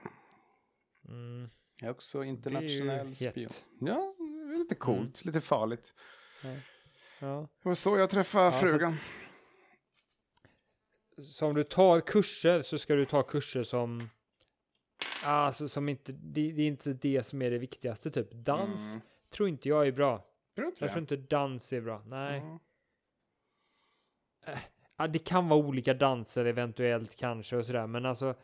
mm, 1.08 1.50
Jag 1.80 1.86
är 1.88 1.92
också 1.92 2.18
det 2.20 2.24
är 2.26 2.28
internationell 2.28 3.14
spion. 3.14 3.48
Ja, 3.80 4.14
det 4.18 4.54
är 4.54 4.58
lite 4.58 4.74
coolt, 4.74 5.24
lite 5.24 5.40
farligt. 5.40 5.94
Ja. 7.20 7.48
Det 7.62 7.68
var 7.68 7.74
så 7.74 7.98
jag 7.98 8.10
träffade 8.10 8.44
Ja, 8.44 8.52
frugan. 8.52 8.96
Så 8.96 9.31
om 11.42 11.54
du 11.54 11.64
tar 11.64 12.00
kurser 12.00 12.62
så 12.62 12.78
ska 12.78 12.94
du 12.94 13.04
ta 13.04 13.22
kurser 13.22 13.62
som, 13.62 14.08
alltså 15.24 15.68
som 15.68 15.88
inte, 15.88 16.12
det, 16.12 16.52
det 16.52 16.62
är 16.62 16.66
inte 16.66 16.92
det 16.92 17.22
som 17.22 17.42
är 17.42 17.50
det 17.50 17.58
viktigaste, 17.58 18.10
typ. 18.10 18.32
Dans 18.32 18.92
Mm. 18.94 19.02
tror 19.30 19.48
inte 19.48 19.68
jag 19.68 19.86
är 19.86 19.92
bra. 19.92 20.26
Tror 20.54 20.72
Jag 20.78 20.90
tror 20.90 21.00
inte 21.00 21.16
dans 21.16 21.72
är 21.72 21.80
bra, 21.80 22.02
nej. 22.06 22.38
Mm. 22.38 22.58
Ja, 24.96 25.06
det 25.06 25.18
kan 25.18 25.48
vara 25.48 25.60
olika 25.60 25.94
danser 25.94 26.44
eventuellt 26.44 27.16
kanske 27.16 27.56
och 27.56 27.66
sådär, 27.66 27.86
men 27.86 28.06
alltså 28.06 28.34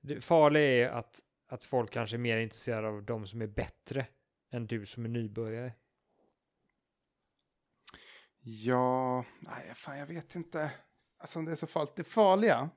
det 0.00 0.20
farliga 0.20 0.62
är 0.62 0.88
att, 0.88 1.20
att 1.48 1.64
folk 1.64 1.90
kanske 1.90 2.16
är 2.16 2.18
mer 2.18 2.36
intresserade 2.36 2.88
av 2.88 3.02
de 3.02 3.26
som 3.26 3.42
är 3.42 3.46
bättre 3.46 4.06
än 4.50 4.66
du 4.66 4.86
som 4.86 5.04
är 5.04 5.08
nybörjare. 5.08 5.72
Ja, 8.40 9.24
nej, 9.40 9.72
fan 9.74 9.98
jag 9.98 10.06
vet 10.06 10.34
inte. 10.34 10.70
Alltså 11.22 11.42
det 11.42 11.50
är 11.50 11.54
så 11.54 11.66
farligt. 11.66 11.92
Det 11.96 12.04
farliga, 12.04 12.70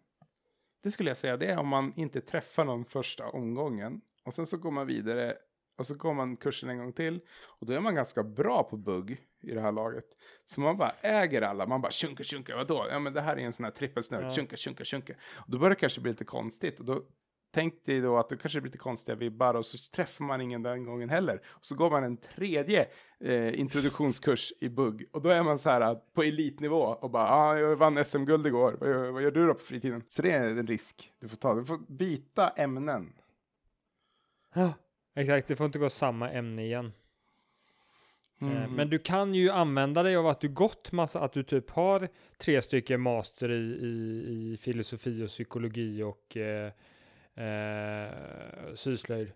det 0.83 0.91
skulle 0.91 1.09
jag 1.09 1.17
säga, 1.17 1.37
det 1.37 1.45
är 1.45 1.57
om 1.59 1.67
man 1.67 1.93
inte 1.95 2.21
träffar 2.21 2.65
någon 2.65 2.85
första 2.85 3.27
omgången. 3.27 4.01
Och 4.25 4.33
sen 4.33 4.45
så 4.45 4.57
går 4.57 4.71
man 4.71 4.87
vidare 4.87 5.35
och 5.77 5.87
så 5.87 5.95
går 5.95 6.13
man 6.13 6.37
kursen 6.37 6.69
en 6.69 6.77
gång 6.77 6.93
till. 6.93 7.19
Och 7.45 7.65
då 7.67 7.73
är 7.73 7.79
man 7.79 7.95
ganska 7.95 8.23
bra 8.23 8.63
på 8.63 8.77
bugg 8.77 9.11
i 9.41 9.51
det 9.51 9.61
här 9.61 9.71
laget. 9.71 10.05
Så 10.45 10.61
man 10.61 10.77
bara 10.77 10.91
äger 11.01 11.41
alla. 11.41 11.65
Man 11.67 11.81
bara 11.81 11.91
tjunka 11.91 12.23
tjunka, 12.23 12.55
vadå? 12.55 12.87
Ja 12.89 12.99
men 12.99 13.13
det 13.13 13.21
här 13.21 13.37
är 13.37 13.41
en 13.41 13.53
sån 13.53 13.63
här 13.63 13.71
trippelsnurr, 13.71 14.21
Ja. 14.23 14.29
tjunka 14.31 14.55
tjunka 14.57 14.83
tjunka. 14.83 15.13
Och 15.35 15.51
då 15.51 15.57
börjar 15.57 15.69
det 15.69 15.79
kanske 15.79 16.01
bli 16.01 16.11
lite 16.11 16.25
konstigt. 16.25 16.79
Och 16.79 16.85
då 16.85 17.03
tänk 17.55 17.85
dig 17.85 18.01
då 18.01 18.17
att 18.17 18.29
det 18.29 18.37
kanske 18.37 18.61
blir 18.61 18.71
lite 18.71 18.77
konstiga 18.77 19.15
vibbar 19.15 19.53
och 19.53 19.65
så 19.65 19.91
träffar 19.95 20.25
man 20.25 20.41
ingen 20.41 20.63
den 20.63 20.85
gången 20.85 21.09
heller. 21.09 21.41
Och 21.45 21.65
så 21.65 21.75
går 21.75 21.89
man 21.89 22.03
en 22.03 22.17
tredje 22.17 22.87
eh, 23.19 23.59
introduktionskurs 23.59 24.53
i 24.59 24.69
bugg 24.69 25.05
och 25.11 25.21
då 25.21 25.29
är 25.29 25.43
man 25.43 25.59
så 25.59 25.69
här 25.69 25.81
eh, 25.81 25.97
på 26.13 26.23
elitnivå 26.23 26.81
och 26.81 27.09
bara, 27.09 27.29
ah, 27.29 27.57
jag 27.57 27.75
vann 27.75 28.05
SM-guld 28.05 28.47
igår, 28.47 28.77
vad 28.79 28.89
gör, 28.89 29.11
vad 29.11 29.23
gör 29.23 29.31
du 29.31 29.47
då 29.47 29.53
på 29.53 29.59
fritiden? 29.59 30.03
Så 30.07 30.21
det 30.21 30.31
är 30.31 30.51
en 30.51 30.67
risk 30.67 31.13
du 31.19 31.27
får 31.27 31.37
ta, 31.37 31.55
du 31.55 31.65
får 31.65 31.79
byta 31.87 32.49
ämnen. 32.49 33.13
Ja, 34.53 34.73
exakt. 35.15 35.47
Det 35.47 35.55
får 35.55 35.65
inte 35.65 35.79
gå 35.79 35.89
samma 35.89 36.31
ämne 36.31 36.65
igen. 36.65 36.85
Eh, 36.85 36.91
Mm. 38.41 38.71
Men 38.71 38.89
du 38.89 38.99
kan 38.99 39.33
ju 39.33 39.49
använda 39.49 40.03
dig 40.03 40.15
av 40.15 40.27
att 40.27 40.41
du 40.41 40.49
gått 40.49 40.91
massa, 40.91 41.19
att 41.19 41.33
du 41.33 41.43
typ 41.43 41.69
har 41.69 42.09
tre 42.37 42.61
stycken 42.61 43.01
master 43.01 43.51
i, 43.51 43.63
i, 43.85 44.53
i 44.53 44.57
filosofi 44.57 45.23
och 45.23 45.27
psykologi 45.27 46.03
och 46.03 46.37
eh, 46.37 46.71
eh, 47.35 48.73
syslöjd. 48.75 49.31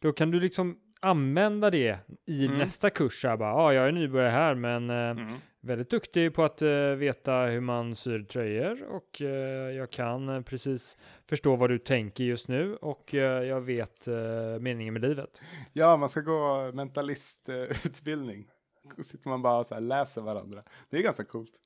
Då 0.00 0.12
kan 0.12 0.30
du 0.30 0.40
liksom 0.40 0.80
använda 1.00 1.70
det 1.70 1.98
i 2.26 2.46
Mm. 2.46 2.58
nästa 2.58 2.90
kurs. 2.90 3.24
Ja, 3.24 3.36
bara, 3.36 3.54
ah, 3.54 3.72
jag 3.72 3.88
är 3.88 3.92
nybörjare 3.92 4.30
här, 4.30 4.54
men 4.54 4.90
eh, 4.90 4.96
Mm. 4.96 5.26
väldigt 5.60 5.90
duktig 5.90 6.34
på 6.34 6.44
att 6.44 6.62
eh, 6.62 6.70
veta 6.90 7.32
hur 7.44 7.60
man 7.60 7.94
syr 7.96 8.22
tröjor 8.22 8.82
och 8.82 9.22
eh, 9.22 9.28
jag 9.76 9.90
kan 9.90 10.28
eh, 10.28 10.40
precis 10.42 10.96
förstå 11.28 11.56
vad 11.56 11.70
du 11.70 11.78
tänker 11.78 12.24
just 12.24 12.48
nu 12.48 12.76
och 12.76 13.14
eh, 13.14 13.42
jag 13.44 13.60
vet 13.60 14.08
eh, 14.08 14.14
meningen 14.60 14.94
med 14.94 15.02
livet. 15.02 15.40
Ja, 15.72 15.96
man 15.96 16.08
ska 16.08 16.20
gå 16.20 16.70
mentalistutbildning. 16.74 18.48
Då 18.96 19.02
sitter 19.02 19.28
man 19.28 19.42
bara 19.42 19.58
och 19.58 19.66
så 19.66 19.74
här 19.74 19.80
läser 19.80 20.22
varandra. 20.22 20.62
Det 20.90 20.96
är 20.98 21.02
ganska 21.02 21.24
coolt. 21.24 21.60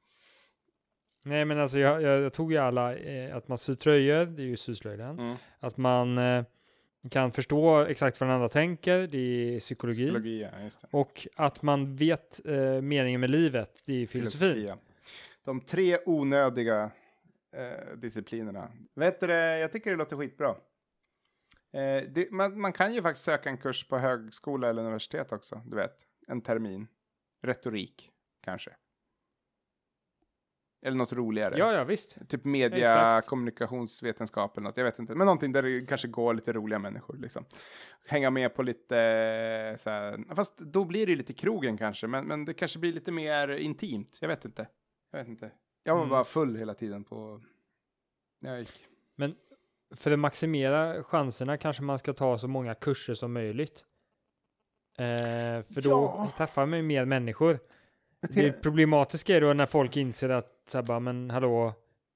Nej 1.25 1.45
men 1.45 1.61
alltså 1.61 1.79
jag, 1.79 2.03
jag, 2.03 2.21
jag 2.21 2.33
tog 2.33 2.53
ju 2.53 2.59
alla, 2.59 2.97
eh, 2.97 3.37
att 3.37 3.49
man 3.49 3.59
syr 3.59 3.75
tröjor, 3.75 4.27
det 4.27 4.43
är 4.43 4.47
ju 4.47 4.57
syslöjden. 4.57 5.19
Mm. 5.19 5.37
Att 5.61 5.77
man 5.77 6.19
eh, 6.19 6.45
kan 7.11 7.33
förstå 7.33 7.81
exakt 7.81 8.21
vad 8.21 8.29
den 8.29 8.35
andra 8.35 8.49
tänker, 8.49 9.07
det 9.07 9.19
är 9.19 9.61
psykologi. 9.61 10.05
Psykologi, 10.05 10.49
ja, 10.53 10.61
just 10.65 10.81
det. 10.81 10.89
Och 10.91 11.29
att 11.37 11.63
man 11.63 11.97
vet 11.97 12.47
eh, 12.47 12.81
meningen 12.81 13.21
med 13.21 13.31
livet, 13.31 13.83
det 13.85 14.03
är 14.03 14.07
filosofi. 14.07 14.67
ja. 14.69 14.79
De 15.45 15.61
tre 15.61 15.99
onödiga 16.07 16.91
eh, 17.57 17.97
disciplinerna. 17.97 18.73
Vet 18.95 19.21
du, 19.21 19.33
jag 19.33 19.73
tycker 19.73 19.91
det 19.91 19.97
låter 19.97 20.17
skitbra. 20.17 20.49
Eh, 21.73 22.05
det, 22.09 22.31
man, 22.31 22.61
man 22.61 22.73
kan 22.73 22.95
ju 22.95 23.03
faktiskt 23.03 23.25
söka 23.25 23.49
en 23.49 23.59
kurs 23.59 23.89
på 23.89 23.99
högskola 23.99 24.69
eller 24.69 24.83
universitet 24.83 25.33
också, 25.33 25.63
du 25.67 25.77
vet. 25.77 25.97
En 26.27 26.41
termin. 26.41 26.87
Retorik, 27.43 28.11
kanske. 28.45 28.71
Eller 30.83 30.97
något 30.97 31.13
roligare. 31.13 31.59
Ja, 31.59 31.73
ja 31.73 31.85
visst. 31.85 32.29
Typ 32.29 32.45
media, 32.45 32.79
Exakt. 32.79 33.29
kommunikationsvetenskap 33.29 34.57
eller 34.57 34.65
något, 34.69 34.77
jag 34.77 34.85
vet 34.85 34.99
inte. 34.99 35.15
Men 35.15 35.25
någonting 35.25 35.53
där 35.53 35.63
det 35.63 35.87
kanske 35.89 36.09
går 36.09 36.35
lite 36.35 36.53
roliga 36.53 36.79
människor 36.79 37.17
liksom. 37.17 37.45
Hänga 38.09 38.31
med 38.31 38.55
på 38.55 38.63
lite 38.63 38.99
eh, 39.71 39.77
så 39.77 39.91
här, 39.91 40.35
fast 40.35 40.59
då 40.59 40.85
blir 40.85 41.07
det 41.07 41.17
lite 41.17 41.33
krogen 41.33 41.79
kanske, 41.79 42.07
men, 42.07 42.27
men 42.27 42.45
det 42.45 42.55
kanske 42.55 42.79
blir 42.79 42.93
lite 42.93 43.13
mer 43.13 43.49
intimt. 43.49 44.19
Jag 44.21 44.29
vet 44.29 44.45
inte. 44.45 44.67
Jag 45.13 45.19
vet 45.19 45.29
inte. 45.29 45.51
Jag 45.85 45.95
var 45.95 46.01
Mm. 46.03 46.11
bara 46.11 46.25
full 46.25 46.57
hela 46.57 46.75
tiden 46.75 47.05
på, 47.05 47.41
när 48.41 48.51
jag 48.51 48.59
gick. 48.61 48.87
För 49.95 50.11
att 50.11 50.19
maximera 50.19 51.05
chanserna 51.05 51.57
kanske 51.57 51.83
man 51.83 51.99
ska 51.99 52.13
ta 52.13 52.39
så 52.39 52.49
många 52.49 52.75
kurser 52.75 53.15
som 53.15 53.33
möjligt. 53.33 53.85
Eh, 54.99 55.05
för 55.75 55.83
då 55.83 55.91
Ja. 55.91 56.33
träffar 56.37 56.67
man 56.67 56.79
ju 56.79 56.83
mer 56.83 57.05
människor. 57.05 57.59
Det 58.21 58.63
problematiska 58.63 59.37
är 59.37 59.41
då 59.41 59.53
när 59.53 59.67
folk 59.67 59.97
inser 59.97 60.29
att 60.29 60.65
så 60.67 60.79
här, 60.79 60.83
bara, 60.83 61.01
men 61.01 61.31
hallå, 61.31 61.75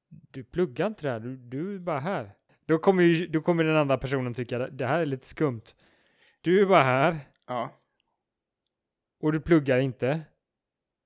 du 0.08 0.44
pluggar 0.44 0.86
inte 0.86 1.02
det 1.02 1.10
här, 1.10 1.20
du, 1.20 1.36
du 1.36 1.74
är 1.74 1.78
bara 1.78 2.00
här. 2.00 2.34
Då 2.66 2.78
kommer, 2.78 3.02
ju, 3.02 3.26
då 3.26 3.40
kommer 3.40 3.64
den 3.64 3.76
andra 3.76 3.98
personen 3.98 4.34
tycka 4.34 4.58
det 4.58 4.86
här 4.86 5.00
är 5.00 5.06
lite 5.06 5.26
skumt. 5.26 5.62
Du 6.40 6.60
är 6.62 6.66
bara 6.66 6.82
här 6.82 7.18
Ja. 7.46 7.70
och 9.22 9.32
du 9.32 9.40
pluggar 9.40 9.78
inte. 9.78 10.20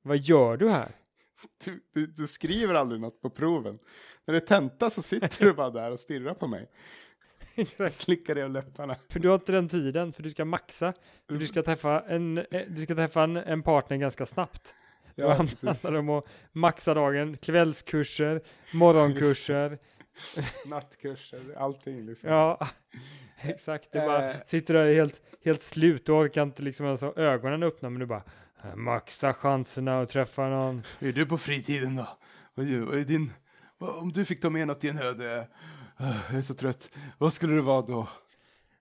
Vad 0.03 0.17
gör 0.17 0.57
du 0.57 0.69
här? 0.69 0.89
Du, 1.65 1.81
du, 1.95 2.07
du 2.07 2.27
skriver 2.27 2.75
aldrig 2.75 3.01
något 3.01 3.21
på 3.21 3.31
proven. 3.31 3.79
När 4.25 4.33
det 4.35 4.39
är 4.39 4.47
tenta 4.47 4.91
så 4.91 5.03
sitter 5.03 5.45
du 5.45 5.53
bara 5.53 5.71
där 5.71 5.91
och 5.91 6.01
stirrar 6.01 6.35
på 6.35 6.47
mig. 6.47 6.69
Exakt. 7.55 7.95
Slickar 7.95 8.35
dig 8.35 8.45
om 8.45 8.53
läpparna. 8.53 8.97
För 9.09 9.21
du 9.21 9.29
har 9.29 9.35
inte 9.35 9.53
den 9.53 9.69
tiden, 9.69 10.13
för 10.13 10.23
du 10.23 10.31
ska 10.31 10.45
maxa. 10.45 10.93
Du 11.27 11.47
ska 11.47 11.63
träffa 11.63 12.01
en, 12.01 12.39
eh, 12.39 12.63
du 12.69 12.83
ska 12.83 12.95
träffa 12.95 13.23
en, 13.23 13.37
en 13.37 13.63
partner 13.63 13.97
ganska 13.97 14.27
snabbt. 14.27 14.75
Ja, 15.23 15.29
handlar 15.35 15.57
precis. 15.73 15.83
det 15.91 15.99
om 15.99 16.09
att 16.11 16.25
maxa 16.53 16.95
dagen, 16.95 17.37
kvällskurser, 17.37 18.41
morgonkurser. 18.73 19.79
Nattkurser, 20.67 21.55
allting 21.59 22.07
liksom. 22.07 22.31
Ja, 22.31 22.59
exakt. 23.41 23.93
Du 23.93 23.99
bara 23.99 24.31
Eh. 24.31 24.37
sitter 24.47 24.75
där 24.75 24.95
helt, 24.95 25.21
helt 25.45 25.61
slut 25.63 26.09
och 26.09 26.17
orkar 26.17 26.43
inte 26.43 26.63
liksom 26.63 26.87
ens 26.87 27.01
ha 27.01 27.13
ögonen 27.17 27.63
öppna, 27.63 27.91
men 27.91 28.01
du 28.01 28.07
bara 28.07 28.23
"Eh, 28.65 28.75
maxa 28.77 29.35
chanserna 29.35 30.01
att 30.01 30.09
träffa 30.11 30.49
någon. 30.49 30.83
Hur 30.99 31.09
är 31.09 31.13
du 31.13 31.27
på 31.27 31.39
fritiden 31.39 31.97
då? 31.97 32.09
Vad 32.55 32.67
är, 32.73 32.81
vad 32.81 32.99
är 32.99 33.05
din... 33.05 33.33
vad- 33.79 33.99
Om 33.99 34.13
du 34.13 34.25
fick 34.25 34.41
ta 34.41 34.51
med 34.51 34.67
något 34.67 34.85
i 34.85 34.89
en 34.89 34.99
öde... 34.99 35.49
äh, 36.01 36.17
Jag 36.29 36.39
är 36.39 36.43
så 36.43 36.55
trött. 36.55 36.91
Vad 37.19 37.33
skulle 37.33 37.55
det 37.55 37.63
vara 37.63 37.83
då? 37.83 38.09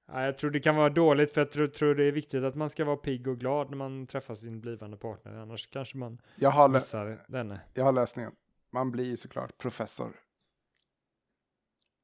Ja, 0.08 0.26
jag 0.26 0.38
tror 0.38 0.52
det 0.52 0.60
kan 0.60 0.76
vara 0.76 0.90
dåligt, 0.90 1.32
för 1.34 1.42
jag 1.42 1.52
tror, 1.52 1.68
tror 1.68 1.96
det 1.96 2.04
är 2.04 2.12
viktigt 2.12 2.44
att 2.44 2.56
man 2.56 2.70
ska 2.70 2.86
vara 2.86 2.98
pigg 2.98 3.28
och 3.28 3.40
glad 3.40 3.70
när 3.70 3.78
man 3.78 4.08
träffar 4.08 4.36
sin 4.36 4.62
blivande 4.62 4.98
partner, 4.98 5.34
annars 5.34 5.68
kanske 5.68 5.98
man 5.98 6.22
Jag 6.36 6.50
har, 6.50 6.70
missar 6.70 7.26
denne. 7.28 7.62
jag 7.74 7.86
har 7.86 7.92
lösningen. 7.92 8.32
Man 8.72 8.92
blir 8.92 9.06
ju 9.06 9.18
såklart 9.18 9.58
professor. 9.58 10.16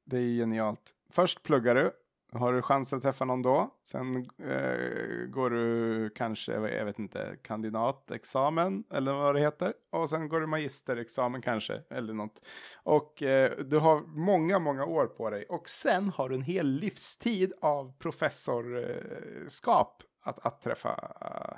Det 0.05 0.17
är 0.17 0.21
ju 0.21 0.37
genialt. 0.37 0.95
Först 1.09 1.43
pluggar 1.43 1.75
du. 1.75 1.91
Har 2.35 2.53
du 2.53 2.61
chans 2.61 2.93
att 2.93 3.01
träffa 3.01 3.25
någon 3.25 3.41
då? 3.41 3.69
Sen 3.83 4.15
eh, 4.39 5.27
går 5.27 5.49
du 5.49 6.09
kanske, 6.09 6.51
jag 6.51 6.85
vet 6.85 6.99
inte, 6.99 7.37
kandidatexamen 7.43 8.83
eller 8.91 9.13
vad 9.13 9.35
det 9.35 9.41
heter. 9.41 9.73
Och 9.91 10.09
sen 10.09 10.29
går 10.29 10.41
du 10.41 10.47
magisterexamen 10.47 11.41
kanske, 11.41 11.81
eller 11.89 12.13
något. 12.13 12.41
Och 12.83 13.23
eh, 13.23 13.59
du 13.59 13.79
har 13.79 14.01
många, 14.01 14.59
många 14.59 14.85
år 14.85 15.07
på 15.07 15.29
dig. 15.29 15.45
Och 15.49 15.69
sen 15.69 16.09
har 16.09 16.29
du 16.29 16.35
en 16.35 16.41
hel 16.41 16.67
livstid 16.67 17.53
av 17.61 17.93
professorskap 17.99 20.03
att, 20.23 20.45
att 20.45 20.61
träffa 20.61 21.13
eh, 21.21 21.57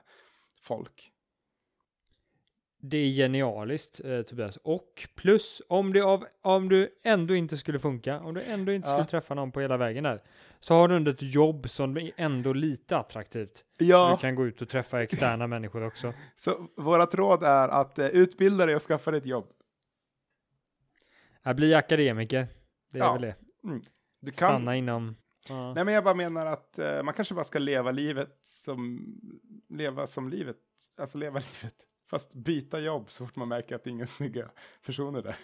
folk. 0.61 1.11
Det 2.87 2.97
är 2.97 3.09
genialiskt, 3.09 4.01
eh, 4.05 4.21
Tobias. 4.21 4.57
Och 4.63 5.07
plus, 5.15 5.61
om 5.67 5.93
det 5.93 6.01
av, 6.01 6.25
om 6.41 6.69
du 6.69 6.89
ändå 7.03 7.35
inte 7.35 7.57
skulle 7.57 7.79
funka, 7.79 8.19
om 8.19 8.33
du 8.33 8.41
ändå 8.41 8.71
inte 8.71 8.89
Ja. 8.89 8.93
skulle 8.95 9.07
träffa 9.09 9.33
någon 9.33 9.51
på 9.51 9.61
hela 9.61 9.77
vägen 9.77 10.03
där, 10.03 10.23
så 10.59 10.73
har 10.73 10.87
du 10.87 10.95
ändå 10.95 11.11
ett 11.11 11.21
jobb 11.21 11.69
som 11.69 11.97
är 11.97 12.11
ändå 12.17 12.53
lite 12.53 12.97
attraktivt. 12.97 13.57
Så 13.57 13.63
Ja. 13.85 14.11
du 14.17 14.21
kan 14.21 14.35
gå 14.35 14.45
ut 14.47 14.61
och 14.61 14.69
träffa 14.69 15.03
externa 15.03 15.47
människor 15.55 15.83
också. 15.85 16.13
Så 16.35 16.67
vårat 16.77 17.15
råd 17.15 17.43
är 17.43 17.67
att 17.67 17.99
eh, 17.99 18.07
utbilda 18.07 18.65
dig 18.65 18.75
och 18.75 18.81
skaffa 18.81 19.11
dig 19.11 19.17
ett 19.17 19.25
jobb. 19.25 19.47
Att 21.41 21.55
bli 21.55 21.73
akademiker, 21.75 22.47
det 22.91 22.99
är 22.99 23.03
Ja. 23.03 23.13
väl 23.13 23.21
det. 23.21 23.35
Du 24.21 24.31
kan... 24.31 24.49
Stanna 24.51 24.75
inom... 24.75 25.15
Ja. 25.49 25.73
Nej, 25.73 25.85
men 25.85 25.93
jag 25.93 26.03
bara 26.03 26.13
menar 26.15 26.45
att 26.45 26.79
eh, 26.79 27.03
man 27.03 27.13
kanske 27.13 27.33
bara 27.33 27.43
ska 27.43 27.59
leva 27.59 27.91
livet 27.91 28.39
som... 28.43 29.05
Leva 29.69 30.07
som 30.07 30.29
livet. 30.29 30.57
Alltså 30.97 31.17
leva 31.17 31.39
livet. 31.61 31.75
Fast 32.09 32.35
byta 32.35 32.79
jobb 32.79 33.11
så 33.11 33.25
fort 33.25 33.35
man 33.35 33.47
märker 33.47 33.75
att 33.75 33.83
det 33.83 33.89
är 33.89 33.91
inga 33.91 34.05
snygga 34.05 34.49
personer 34.85 35.21
där. 35.21 35.35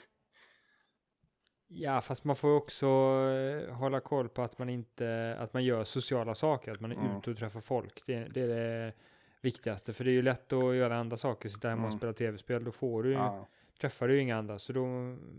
ja, 1.67 2.01
fast 2.01 2.23
man 2.23 2.35
får 2.35 2.55
också 2.55 2.87
eh, 2.87 3.73
hålla 3.73 3.99
koll 3.99 4.29
på 4.29 4.41
att 4.41 4.57
man 4.59 4.69
inte, 4.69 5.35
att 5.39 5.53
man 5.53 5.63
gör 5.63 5.83
sociala 5.83 6.35
saker, 6.35 6.71
att 6.71 6.79
man 6.81 6.91
är 6.91 6.95
Mm. 6.95 7.17
ute 7.17 7.31
och 7.31 7.37
träffar 7.37 7.61
folk. 7.61 8.03
Det, 8.05 8.19
det 8.33 8.41
är 8.41 8.47
det 8.47 8.93
viktigaste, 9.41 9.93
för 9.93 10.03
det 10.03 10.09
är 10.11 10.13
ju 10.13 10.21
lätt 10.21 10.53
att 10.53 10.75
göra 10.75 10.97
andra 10.97 11.17
saker, 11.17 11.49
sitta 11.49 11.69
hemma 11.69 11.81
och 11.81 11.87
Mm. 11.87 11.99
spela 11.99 12.13
tv-spel, 12.13 12.63
då 12.63 12.71
får 12.71 13.03
du 13.03 13.11
Ja. 13.11 13.47
träffar 13.81 14.07
du 14.07 14.15
ju 14.15 14.21
inga 14.21 14.37
andra, 14.37 14.59
så 14.59 14.73
då 14.73 14.85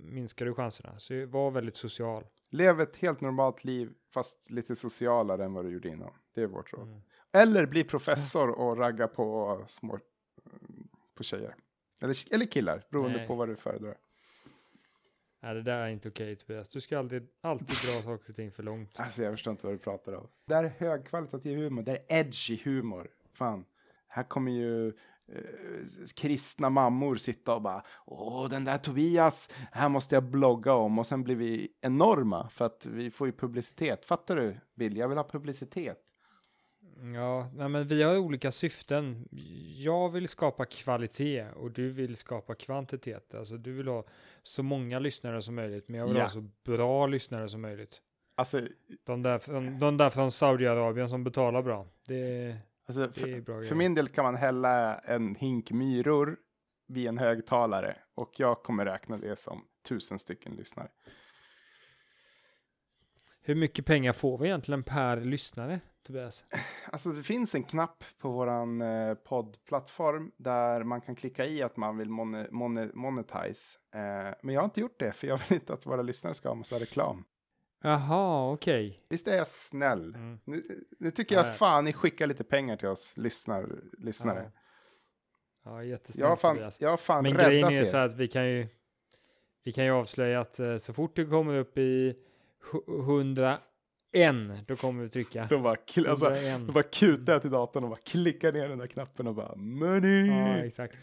minskar 0.04 0.46
du 0.46 0.54
chanserna. 0.54 0.98
Så 0.98 1.26
var 1.26 1.50
väldigt 1.50 1.76
social. 1.76 2.24
Lev 2.50 2.80
ett 2.80 2.96
helt 2.96 3.20
normalt 3.20 3.64
liv 3.64 3.92
fast 4.14 4.50
lite 4.50 4.76
socialare 4.76 5.44
än 5.44 5.52
vad 5.54 5.64
du 5.64 5.70
gjorde 5.70 5.88
innan. 5.88 6.10
Det 6.34 6.42
är 6.42 6.46
vårt 6.46 6.72
råd. 6.72 6.88
Mm. 6.88 7.02
Eller 7.32 7.66
bli 7.66 7.84
professor 7.84 8.50
och 8.50 8.76
ragga 8.78 9.08
på 9.08 9.64
små... 9.68 9.98
På 11.14 11.22
tjejer. 11.22 11.54
Eller, 12.02 12.34
eller 12.34 12.44
killar, 12.44 12.82
beroende 12.90 13.18
Nej. 13.18 13.26
på 13.26 13.34
vad 13.34 13.48
du 13.48 13.56
föredrar. 13.56 13.96
Nej, 15.42 15.54
det 15.54 15.62
där 15.62 15.78
är 15.78 15.88
inte 15.88 16.08
okej 16.08 16.36
Tobias. 16.36 16.68
Du 16.68 16.80
ska 16.80 16.98
alltid, 16.98 17.28
alltid 17.40 17.66
dra 17.68 18.02
saker 18.04 18.30
och 18.30 18.36
ting 18.36 18.52
för 18.52 18.62
långt. 18.62 19.00
Alltså 19.00 19.22
jag 19.22 19.32
förstår 19.32 19.50
inte 19.50 19.66
vad 19.66 19.74
du 19.74 19.78
pratar 19.78 20.12
om. 20.12 20.28
Det 20.46 20.54
här 20.54 20.64
är 20.64 20.68
högkvalitativ 20.68 21.58
humor, 21.58 21.82
det 21.82 21.92
är 21.92 22.18
edgy 22.18 22.60
humor. 22.64 23.10
Fan, 23.32 23.64
här 24.08 24.22
kommer 24.22 24.52
ju 24.52 24.88
eh, 24.88 24.92
kristna 26.14 26.70
mammor 26.70 27.16
sitta 27.16 27.54
och 27.54 27.62
bara 27.62 27.82
Åh, 28.06 28.48
den 28.48 28.64
där 28.64 28.78
Tobias, 28.78 29.50
här 29.72 29.88
måste 29.88 30.16
jag 30.16 30.24
blogga 30.24 30.72
om. 30.72 30.98
Och 30.98 31.06
sen 31.06 31.22
blir 31.24 31.36
vi 31.36 31.72
enorma 31.80 32.48
för 32.48 32.64
att 32.64 32.86
vi 32.86 33.10
får 33.10 33.26
ju 33.26 33.32
publicitet. 33.32 34.04
Fattar 34.04 34.36
du, 34.36 34.56
Bill? 34.74 34.96
Jag 34.96 35.08
vill 35.08 35.18
ha 35.18 35.28
publicitet. 35.28 35.98
Ja, 37.04 37.48
nej, 37.54 37.68
men 37.68 37.86
vi 37.86 38.02
har 38.02 38.18
olika 38.18 38.52
syften. 38.52 39.28
Jag 39.76 40.08
vill 40.10 40.28
skapa 40.28 40.64
kvalitet 40.64 41.46
och 41.50 41.70
du 41.70 41.90
vill 41.90 42.16
skapa 42.16 42.54
kvantitet. 42.54 43.34
Alltså 43.34 43.56
du 43.56 43.72
vill 43.72 43.88
ha 43.88 44.04
så 44.42 44.62
många 44.62 44.98
lyssnare 44.98 45.42
som 45.42 45.54
möjligt, 45.54 45.88
men 45.88 46.00
jag 46.00 46.06
vill 46.06 46.16
Ja. 46.16 46.22
ha 46.22 46.30
så 46.30 46.48
bra 46.64 47.06
lyssnare 47.06 47.48
som 47.48 47.60
möjligt. 47.60 48.00
Alltså, 48.34 48.60
De 49.04 49.22
där, 49.22 49.38
från, 49.38 49.78
de 49.78 49.96
där 49.96 50.10
från 50.10 50.32
Saudiarabien 50.32 51.08
som 51.08 51.24
betalar 51.24 51.62
bra. 51.62 51.86
Det, 52.08 52.56
alltså 52.86 53.00
det 53.06 53.20
är 53.22 53.34
för, 53.34 53.40
bra 53.40 53.60
för 53.62 53.74
min 53.74 53.94
del 53.94 54.08
kan 54.08 54.24
man 54.24 54.36
hälla 54.36 54.94
en 54.98 55.34
hink 55.34 55.70
myror 55.70 56.36
vid 56.86 57.06
en 57.06 57.18
högtalare 57.18 57.96
och 58.14 58.30
jag 58.36 58.62
kommer 58.62 58.84
räkna 58.84 59.16
det 59.18 59.36
som 59.38 59.64
tusen 59.88 60.18
stycken 60.18 60.52
lyssnare. 60.56 60.88
Hur 63.44 63.54
mycket 63.54 63.86
pengar 63.86 64.12
får 64.12 64.38
vi 64.38 64.46
egentligen 64.46 64.82
per 64.82 65.16
lyssnare, 65.20 65.80
Tobias? 66.02 66.44
Alltså 66.92 67.12
det 67.12 67.22
finns 67.22 67.54
en 67.54 67.62
knapp 67.62 68.04
på 68.18 68.30
våran 68.30 68.82
eh, 68.82 69.14
poddplattform 69.14 70.32
där 70.36 70.84
man 70.84 71.00
kan 71.00 71.16
klicka 71.16 71.46
i 71.46 71.62
att 71.62 71.76
man 71.76 71.98
vill 71.98 72.10
mon 72.10 72.46
mon 72.50 72.90
monetize. 72.94 73.78
Eh, 73.94 74.34
men 74.42 74.54
jag 74.54 74.60
har 74.60 74.64
inte 74.64 74.80
gjort 74.80 74.98
det 74.98 75.12
för 75.12 75.26
jag 75.26 75.36
vill 75.36 75.58
inte 75.58 75.72
att 75.72 75.86
våra 75.86 76.02
lyssnare 76.02 76.34
ska 76.34 76.48
ha 76.48 76.54
massa 76.54 76.78
reklam. 76.78 77.24
Jaha, 77.82 78.52
okej. 78.52 78.88
Okay. 78.88 79.00
Visst 79.08 79.28
är 79.28 79.36
jag 79.36 79.46
snäll? 79.46 80.14
Mm. 80.14 80.38
Nu, 80.44 80.62
nu, 80.98 81.10
tycker 81.10 81.34
jag 81.34 81.44
Nej. 81.44 81.54
fan 81.54 81.84
ni 81.84 81.92
skickar 81.92 82.26
lite 82.26 82.44
pengar 82.44 82.76
till 82.76 82.88
oss 82.88 83.16
lyssnar, 83.16 83.80
lyssnare. 83.98 84.52
Ja, 85.64 85.70
ja 85.70 85.84
jättesnällt 85.84 86.18
jag 86.18 86.28
har 86.28 86.36
fan, 86.36 86.56
Tobias. 86.56 86.80
Jag 86.80 86.90
har 86.90 86.96
fan 86.96 87.22
Men 87.22 87.34
grejen 87.34 87.68
är 87.68 87.72
er. 87.72 87.84
så 87.84 87.96
att 87.96 88.14
vi 88.14 88.28
kan 88.28 88.48
ju, 88.48 88.68
vi 89.64 89.72
kan 89.72 89.84
ju 89.84 89.90
avslöja 89.90 90.40
att 90.40 90.58
eh, 90.58 90.76
så 90.76 90.92
fort 90.92 91.16
du 91.16 91.30
kommer 91.30 91.58
upp 91.58 91.78
i 91.78 92.16
100 92.88 93.58
en, 94.12 94.58
då 94.66 94.76
kommer 94.76 95.02
du 95.02 95.08
trycka. 95.08 95.46
De 95.50 95.62
bara, 95.62 95.76
alltså, 96.08 96.36
bara 96.72 96.82
kutar 96.82 97.38
till 97.38 97.50
datorn 97.50 97.84
och 97.84 97.90
bara 97.90 98.00
klickar 98.00 98.52
ner 98.52 98.68
den 98.68 98.78
där 98.78 98.86
knappen 98.86 99.26
och 99.26 99.34
bara 99.34 99.54
money. 99.56 100.26
Ja, 100.26 100.48
exakt. 100.48 100.94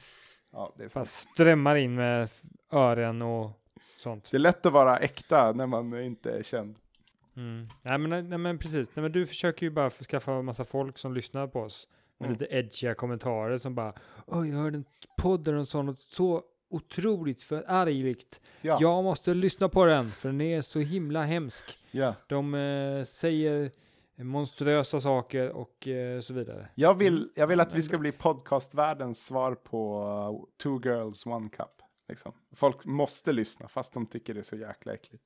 Ja, 0.52 0.74
det 0.78 0.84
är 0.84 0.88
sant. 0.88 1.08
strömmar 1.08 1.76
in 1.76 1.96
med 1.96 2.30
ören 2.72 3.22
och 3.22 3.52
sånt. 3.98 4.32
Det 4.32 4.38
är 4.38 4.40
lätt 4.40 4.66
att 4.66 4.74
vara 4.74 4.98
äkta 4.98 5.52
när 5.52 5.68
man 5.68 6.02
inte 6.02 6.32
är 6.32 6.44
känd. 6.44 6.76
Mm. 7.36 7.68
Nej, 7.82 7.98
men, 7.98 8.30
nej, 8.30 8.38
men 8.38 8.58
precis, 8.58 8.96
nej, 8.96 9.02
men 9.02 9.12
du 9.12 9.26
försöker 9.26 9.66
ju 9.66 9.70
bara 9.70 9.90
skaffa 9.90 10.34
en 10.34 10.46
massa 10.46 10.66
folk 10.66 10.98
som 10.98 11.14
lyssnar 11.14 11.48
på 11.48 11.60
oss 11.60 11.88
med 12.18 12.28
mm. 12.28 12.40
lite 12.40 12.56
edgiga 12.56 12.96
kommentarer 12.96 13.58
som 13.58 13.76
bara 13.76 13.94
Åh, 14.26 14.50
jag 14.50 14.58
hörde 14.58 14.78
en 14.78 14.86
podd 15.18 15.44
där 15.44 15.54
de 15.54 15.66
sa 15.66 15.82
något 15.82 16.00
så 16.00 16.44
otroligt 16.70 17.44
förargligt. 17.44 18.42
Ja, 18.62 18.78
Jag 18.82 19.04
måste 19.04 19.34
lyssna 19.34 19.70
på 19.70 19.86
den 19.86 20.10
för 20.10 20.30
den 20.30 20.42
är 20.42 20.62
så 20.62 20.80
himla 20.80 21.24
hemsk. 21.24 21.78
ja. 21.92 22.16
De 22.28 22.54
eh, 22.56 23.04
säger 23.04 23.72
monstruösa 24.16 25.02
saker 25.02 25.50
och 25.50 25.88
eh, 25.88 26.22
så 26.22 26.34
vidare. 26.34 26.68
Jag 26.76 26.94
vill, 26.94 27.32
jag 27.36 27.48
vill 27.48 27.60
att 27.60 27.74
vi 27.74 27.82
ska 27.82 27.98
bli 27.98 28.12
podcastvärldens 28.12 29.26
svar 29.26 29.56
på 29.56 30.04
uh, 30.04 30.58
Two 30.58 30.88
Girls 30.88 31.26
One 31.26 31.50
Cup. 31.50 31.82
Liksom. 32.08 32.34
Folk 32.56 32.86
måste 32.86 33.32
lyssna 33.32 33.68
fast 33.68 33.94
de 33.94 34.06
tycker 34.06 34.34
det 34.34 34.40
är 34.40 34.44
så 34.44 34.56
jäkla 34.56 34.94
äckligt. 34.94 35.24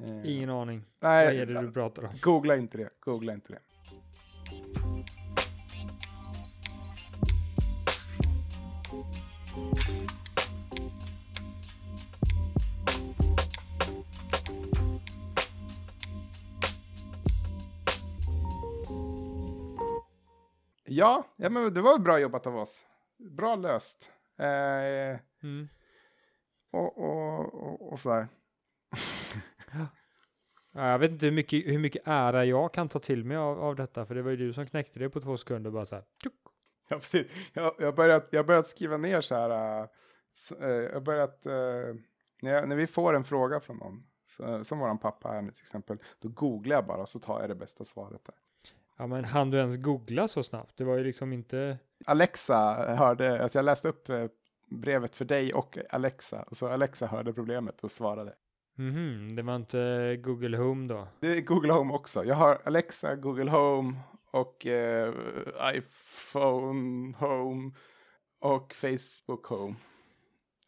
Eh, 0.00 0.30
Ingen 0.36 0.50
aning. 0.50 0.84
nej, 1.00 1.26
Vad 1.26 1.34
är 1.34 1.46
det 1.46 1.60
du 1.60 1.72
pratar 1.72 2.02
om? 2.04 2.10
googla 2.22 2.56
inte 2.56 2.78
det. 2.78 2.90
Googla 3.00 3.32
inte 3.32 3.52
det. 3.52 3.58
Ja, 20.88 21.24
ja 21.36 21.50
men 21.50 21.74
det 21.74 21.80
var 21.80 21.98
bra 21.98 22.18
jobbat 22.18 22.46
av 22.46 22.56
oss. 22.56 22.86
Bra 23.36 23.56
löst. 23.56 24.12
Eh, 24.38 25.20
Mm. 25.42 25.68
och, 26.72 26.98
och, 26.98 27.54
och, 27.54 27.92
och 27.92 27.98
sådär. 27.98 28.28
Ja, 30.72 30.90
jag 30.90 30.98
vet 30.98 31.10
inte 31.10 31.26
hur 31.26 31.32
mycket, 31.32 31.66
hur 31.66 31.78
mycket 31.78 32.02
ära 32.04 32.44
jag 32.44 32.72
kan 32.74 32.88
ta 32.88 32.98
till 32.98 33.24
mig 33.24 33.36
av, 33.36 33.60
av 33.60 33.76
detta, 33.76 34.06
för 34.06 34.14
det 34.14 34.22
var 34.22 34.30
ju 34.30 34.36
du 34.36 34.52
som 34.52 34.66
knäckte 34.66 34.98
det 34.98 35.10
på 35.10 35.20
två 35.20 35.36
sekunder 35.36 35.70
bara 35.70 35.86
så 35.86 35.94
här. 35.94 36.04
Ja, 36.88 36.96
precis. 36.96 37.50
Jag 37.52 37.74
jag 37.78 37.86
har 37.86 37.92
börjat, 37.92 38.28
jag 38.30 38.46
börjat 38.46 38.66
skriva 38.66 38.96
ner 38.96 39.20
så 39.20 39.34
här. 39.34 39.80
äh, 40.60 40.66
jag 40.66 40.92
har 40.92 41.00
börjat, 41.00 41.46
äh, 41.46 41.52
när, 42.42 42.52
jag, 42.52 42.68
när 42.68 42.76
vi 42.76 42.86
får 42.86 43.14
en 43.14 43.24
fråga 43.24 43.60
från 43.60 43.76
någon, 43.76 44.02
så, 44.26 44.64
som 44.64 44.78
våran 44.78 44.98
pappa 44.98 45.28
här 45.28 45.42
nu 45.42 45.50
till 45.50 45.62
exempel, 45.62 45.98
då 46.18 46.28
googlar 46.28 46.76
jag 46.76 46.86
bara 46.86 47.02
och 47.02 47.08
så 47.08 47.18
tar 47.18 47.40
jag 47.40 47.50
det 47.50 47.54
bästa 47.54 47.84
svaret 47.84 48.24
där. 48.24 48.34
Ja, 48.98 49.06
men 49.06 49.24
hann 49.24 49.50
du 49.50 49.58
ens 49.58 49.76
googla 49.76 50.28
så 50.28 50.42
snabbt? 50.42 50.76
Det 50.76 50.84
var 50.84 50.96
ju 50.96 51.04
liksom 51.04 51.32
inte... 51.32 51.78
Alexa 52.06 52.94
hörde, 52.96 53.42
alltså 53.42 53.58
jag 53.58 53.64
läste 53.64 53.88
upp 53.88 54.08
äh, 54.08 54.24
brevet 54.70 55.14
för 55.14 55.24
dig 55.24 55.54
och 55.54 55.78
Alexa, 55.90 56.44
så 56.52 56.68
Alexa 56.68 57.06
hörde 57.06 57.32
problemet 57.32 57.80
och 57.80 57.90
svarade. 57.90 58.34
Mhm, 58.74 59.36
det 59.36 59.42
var 59.42 59.56
inte 59.56 60.16
Google 60.16 60.56
Home 60.56 60.88
då? 60.88 61.08
Det 61.20 61.26
är 61.26 61.40
Google 61.40 61.72
Home 61.72 61.94
också. 61.94 62.24
Jag 62.24 62.34
har 62.34 62.58
Alexa, 62.64 63.16
Google 63.16 63.50
Home 63.50 63.96
och 64.30 64.66
äh, 64.66 65.14
iPhone 65.74 67.14
Home 67.18 67.72
och 68.40 68.74
Facebook 68.74 69.46
Home. 69.46 69.74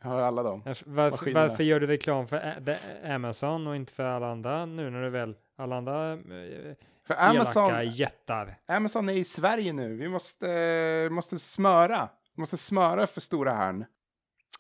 Jag 0.03 0.09
har 0.09 0.21
alla 0.21 0.43
dem. 0.43 0.63
Varför, 0.87 1.35
varför, 1.35 1.65
gör 1.65 1.81
du 1.81 1.87
reklam 1.87 2.29
för 2.29 2.63
Amazon 3.05 3.67
och 3.67 3.77
inte 3.77 3.93
för 3.93 4.05
alla 4.05 4.31
andra 4.31 4.67
nu 4.67 4.91
när 4.91 5.03
du 5.03 5.11
väl 5.11 5.37
alla 5.57 5.77
andra 5.77 6.13
eh, 6.13 6.75
För 7.07 7.15
Amazon, 7.15 7.65
elaka 7.65 7.83
jättar? 7.83 8.61
Amazon 8.67 9.09
är 9.09 9.13
i 9.13 9.25
Sverige 9.25 9.73
nu. 9.73 9.97
Vi 9.97 10.09
måste, 10.09 11.09
måste 11.11 11.39
smöra. 11.39 12.09
Vi 12.35 12.41
måste 12.41 12.57
smöra 12.57 13.07
för 13.07 13.21
stora. 13.21 13.75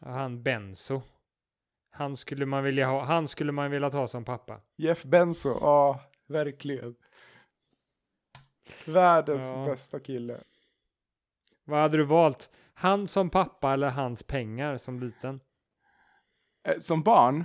Ja, 0.01 0.09
Han 0.11 0.43
Benzo. 0.43 1.03
Han 1.91 2.17
skulle 2.17 2.47
man 2.47 2.65
vilja 2.65 2.87
ha, 2.87 3.05
han 3.05 3.29
skulle 3.29 3.53
man 3.53 3.71
vilja 3.71 3.91
ta 3.91 4.07
som 4.07 4.25
pappa. 4.25 4.61
Jeff 4.77 5.03
Benzo, 5.03 5.59
ja, 5.61 6.01
verkligen. 6.29 6.95
Världens 8.87 9.45
Ja. 9.55 9.65
bästa 9.67 10.01
kille. 10.01 10.41
Vad 11.65 11.81
hade 11.81 11.97
du 11.97 12.05
valt? 12.05 12.51
Han 12.75 13.09
som 13.09 13.31
pappa 13.31 13.73
eller 13.73 13.89
hans 13.91 14.23
pengar 14.23 14.79
som 14.79 15.01
liten? 15.01 15.41
Eh, 16.69 16.79
Som 16.79 17.03
barn, 17.03 17.45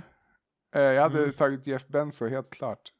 eh, 0.74 0.80
jag 0.82 1.02
hade 1.02 1.18
Mm. 1.22 1.32
tagit 1.32 1.66
Jeff 1.66 1.86
Benzo 1.86 2.26
helt 2.28 2.50
klart. 2.50 2.92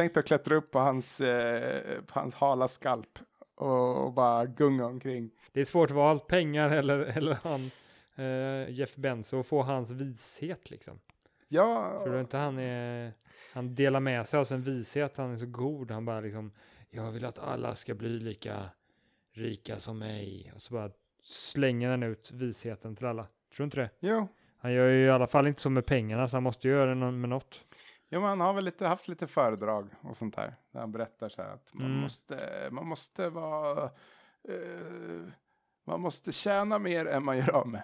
Tänkt 0.00 0.16
att 0.16 0.26
klättra 0.26 0.56
upp 0.56 0.70
på 0.70 0.78
hans, 0.78 1.20
eh, 1.20 2.00
på 2.06 2.20
hans 2.20 2.34
hala 2.34 2.68
skalp 2.68 3.18
och, 3.54 4.04
och 4.04 4.12
bara 4.12 4.46
gunga 4.46 4.86
omkring. 4.86 5.30
Det 5.52 5.60
är 5.60 5.64
svårt 5.64 5.90
val, 5.90 6.20
pengar 6.20 6.70
eller, 6.70 6.98
eller 6.98 7.38
han 7.42 7.70
eh, 8.14 8.70
Jeff 8.70 8.96
Benzo 8.96 9.38
och 9.38 9.46
få 9.46 9.62
hans 9.62 9.90
vishet 9.90 10.70
liksom. 10.70 11.00
Ja, 11.48 12.00
Tror 12.04 12.14
du 12.14 12.20
inte 12.20 12.36
han 12.36 12.58
är, 12.58 13.12
han 13.52 13.74
delar 13.74 14.00
med 14.00 14.28
sig 14.28 14.40
av 14.40 14.44
sin 14.44 14.62
vishet, 14.62 15.16
han 15.16 15.32
är 15.32 15.36
så 15.36 15.46
god, 15.46 15.90
han 15.90 16.04
bara 16.04 16.20
liksom, 16.20 16.52
jag 16.90 17.10
vill 17.10 17.24
att 17.24 17.38
alla 17.38 17.74
ska 17.74 17.94
bli 17.94 18.08
lika 18.08 18.62
rika 19.32 19.78
som 19.78 19.98
mig. 19.98 20.52
Och 20.54 20.62
så 20.62 20.74
bara 20.74 20.90
slänger 21.22 21.90
han 21.90 22.02
ut 22.02 22.30
visheten 22.32 22.96
till 22.96 23.06
alla. 23.06 23.22
Tror 23.22 23.30
du 23.56 23.64
inte 23.64 23.80
det? 23.80 23.90
jo. 24.00 24.28
Han 24.58 24.72
gör 24.72 24.88
ju 24.88 25.06
i 25.06 25.10
alla 25.10 25.26
fall 25.26 25.46
inte 25.46 25.62
så 25.62 25.70
med 25.70 25.86
pengarna, 25.86 26.28
så 26.28 26.36
han 26.36 26.42
måste 26.42 26.68
göra 26.68 26.90
det 26.90 27.10
med 27.10 27.28
något. 27.28 27.64
Jo, 28.12 28.20
men 28.20 28.28
han 28.28 28.40
har 28.40 28.52
väl 28.52 28.64
lite, 28.64 28.86
haft 28.86 29.08
lite 29.08 29.26
föredrag 29.26 29.88
och 30.02 30.16
sånt 30.16 30.36
där. 30.36 30.54
Där 30.70 30.80
han 30.80 30.92
berättar 30.92 31.28
så 31.28 31.42
här 31.42 31.50
att 31.54 31.74
man 31.74 31.86
Mm. 31.86 31.98
måste, 32.00 32.68
man 32.72 32.86
måste 32.86 33.28
vara, 33.28 33.84
eh, 34.48 35.22
man 35.84 36.00
måste 36.00 36.32
tjäna 36.32 36.78
mer 36.78 37.06
än 37.06 37.24
man 37.24 37.38
gör 37.38 37.50
av 37.50 37.68
med. 37.68 37.82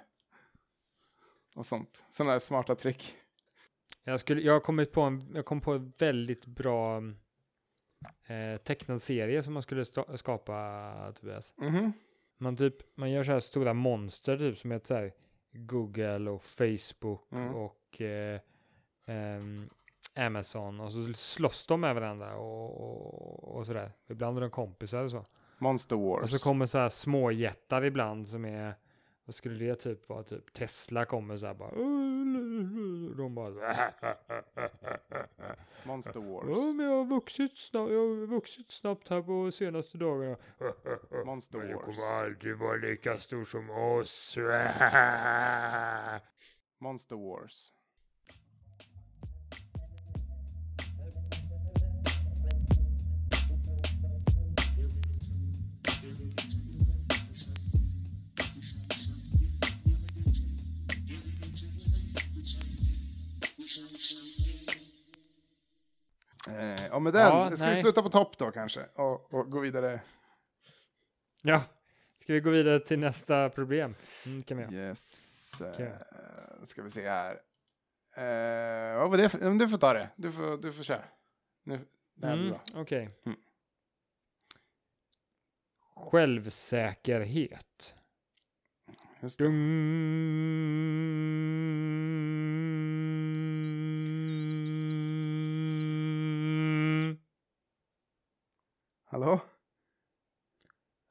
Och 1.55 1.67
sånt. 1.67 2.05
Sådana 2.11 2.33
här 2.33 2.39
smarta 2.39 2.75
trick. 2.75 3.17
Jag, 4.05 4.21
skulle, 4.21 4.41
jag 4.41 4.53
har 4.53 4.61
kommit 4.61 4.93
på 4.93 5.01
en, 5.01 5.31
jag 5.35 5.45
kom 5.45 5.61
på 5.61 5.73
en 5.73 5.93
väldigt 5.99 6.47
bra 6.47 6.97
eh, 8.27 8.57
tecknad 8.65 9.03
serie 9.03 9.43
som 9.43 9.53
man 9.55 9.63
skulle 9.63 9.85
skapa, 10.17 11.13
Tobias. 11.21 11.55
Mhm. 11.57 11.93
Man, 12.39 12.57
typ, 12.57 12.97
man 12.97 13.11
gör 13.11 13.25
så 13.25 13.33
här 13.33 13.41
stora 13.41 13.75
monster 13.75 14.37
typ 14.39 14.59
som 14.59 14.71
heter 14.71 14.87
så 14.87 14.95
här 14.95 15.13
Google 15.53 16.31
och 16.31 16.45
Facebook 16.45 17.33
Mm. 17.33 17.55
och 17.55 18.01
eh, 18.01 18.41
ehm, 19.07 19.71
Amazon 20.17 20.81
och 20.81 20.93
så 20.93 21.13
slåss 21.15 21.67
de 21.67 21.81
med 21.81 21.95
varandra 21.95 22.37
och, 22.37 22.81
och, 22.81 23.57
och 23.57 23.67
sådär. 23.67 23.93
Ibland 24.09 24.37
är 24.37 24.41
de 24.43 24.51
kompisar 24.51 25.05
och 25.05 25.11
så. 25.11 25.25
Monster 25.59 25.97
Wars. 25.97 26.23
Och 26.23 26.29
så 26.29 26.39
kommer 26.39 26.67
så 26.67 26.79
här 26.79 26.89
småjättar 26.89 27.85
ibland 27.85 28.29
som 28.29 28.45
är, 28.45 28.75
vad 29.25 29.35
skulle 29.35 29.65
det 29.65 29.75
typ 29.75 30.09
vara, 30.09 30.23
typ 30.23 30.53
Tesla 30.53 31.05
kommer 31.05 31.37
så 31.37 31.47
här 31.47 31.55
bara, 31.55 31.71
de 33.17 33.35
bara, 33.35 33.51
Monster 35.85 36.21
Wars. 36.21 36.45
ja 36.49 36.73
men 36.73 36.87
jag 36.87 36.97
har 36.97 37.05
vuxit 37.05 37.59
snabbt, 37.59 37.93
jag 37.93 37.99
har 37.99 38.27
vuxit 38.27 38.71
snabbt 38.73 39.09
här 39.09 39.23
på 39.23 39.51
senaste 39.51 39.99
dagarna. 39.99 40.37
Monster 41.25 41.59
Men 41.59 41.67
du 41.69 41.75
Wars. 41.75 41.85
kommer 41.85 42.25
aldrig 42.25 42.59
vara 42.59 42.77
lika 42.77 43.19
stor 43.19 43.45
som 43.45 43.71
oss. 43.71 44.39
Monster 46.79 47.17
Wars. 47.17 47.73
Och 66.97 67.03
med 67.03 67.13
den, 67.13 67.23
Ja, 67.23 67.57
ska 67.57 67.65
vi 67.67 67.73
nej. 67.73 67.83
sluta 67.83 68.03
på 68.03 68.09
topp 68.11 68.39
då 68.39 68.51
kanske? 68.51 68.85
Och, 68.95 69.35
och 69.35 69.51
gå 69.51 69.61
vidare? 69.61 70.01
Ja, 71.43 71.63
ska 72.23 72.33
vi 72.33 72.41
gå 72.41 72.51
vidare 72.51 72.81
till 72.81 72.99
nästa 72.99 73.51
problem? 73.51 73.95
Mm, 74.27 74.43
kan 74.43 74.57
vi. 74.59 74.77
Yes. 74.77 75.61
Eh, 75.61 75.89
ska 76.65 76.83
vi 76.83 76.91
se 76.91 77.09
här. 77.09 77.33
Uh, 78.19 78.99
vad 78.99 79.11
var 79.11 79.17
det? 79.19 79.29
för- 79.29 79.39
men 79.39 79.59
Du 79.59 79.69
får 79.69 79.79
ta 79.79 79.93
det. 79.93 80.09
Du 80.17 80.33
får, 80.33 80.57
du 80.63 80.73
får 80.73 80.85
köra. 80.85 81.05
Nu, 81.63 81.81
det 82.15 82.27
här 82.27 82.37
blir 82.37 82.47
Mm, 82.47 82.59
bra. 82.73 82.81
Okej. 82.83 83.11
Mm. 83.27 83.39
Självsäkerhet. 85.97 87.95
Just 89.21 89.39
det. 89.39 89.45
Dum. 89.45 89.55
Hallå? 99.17 99.41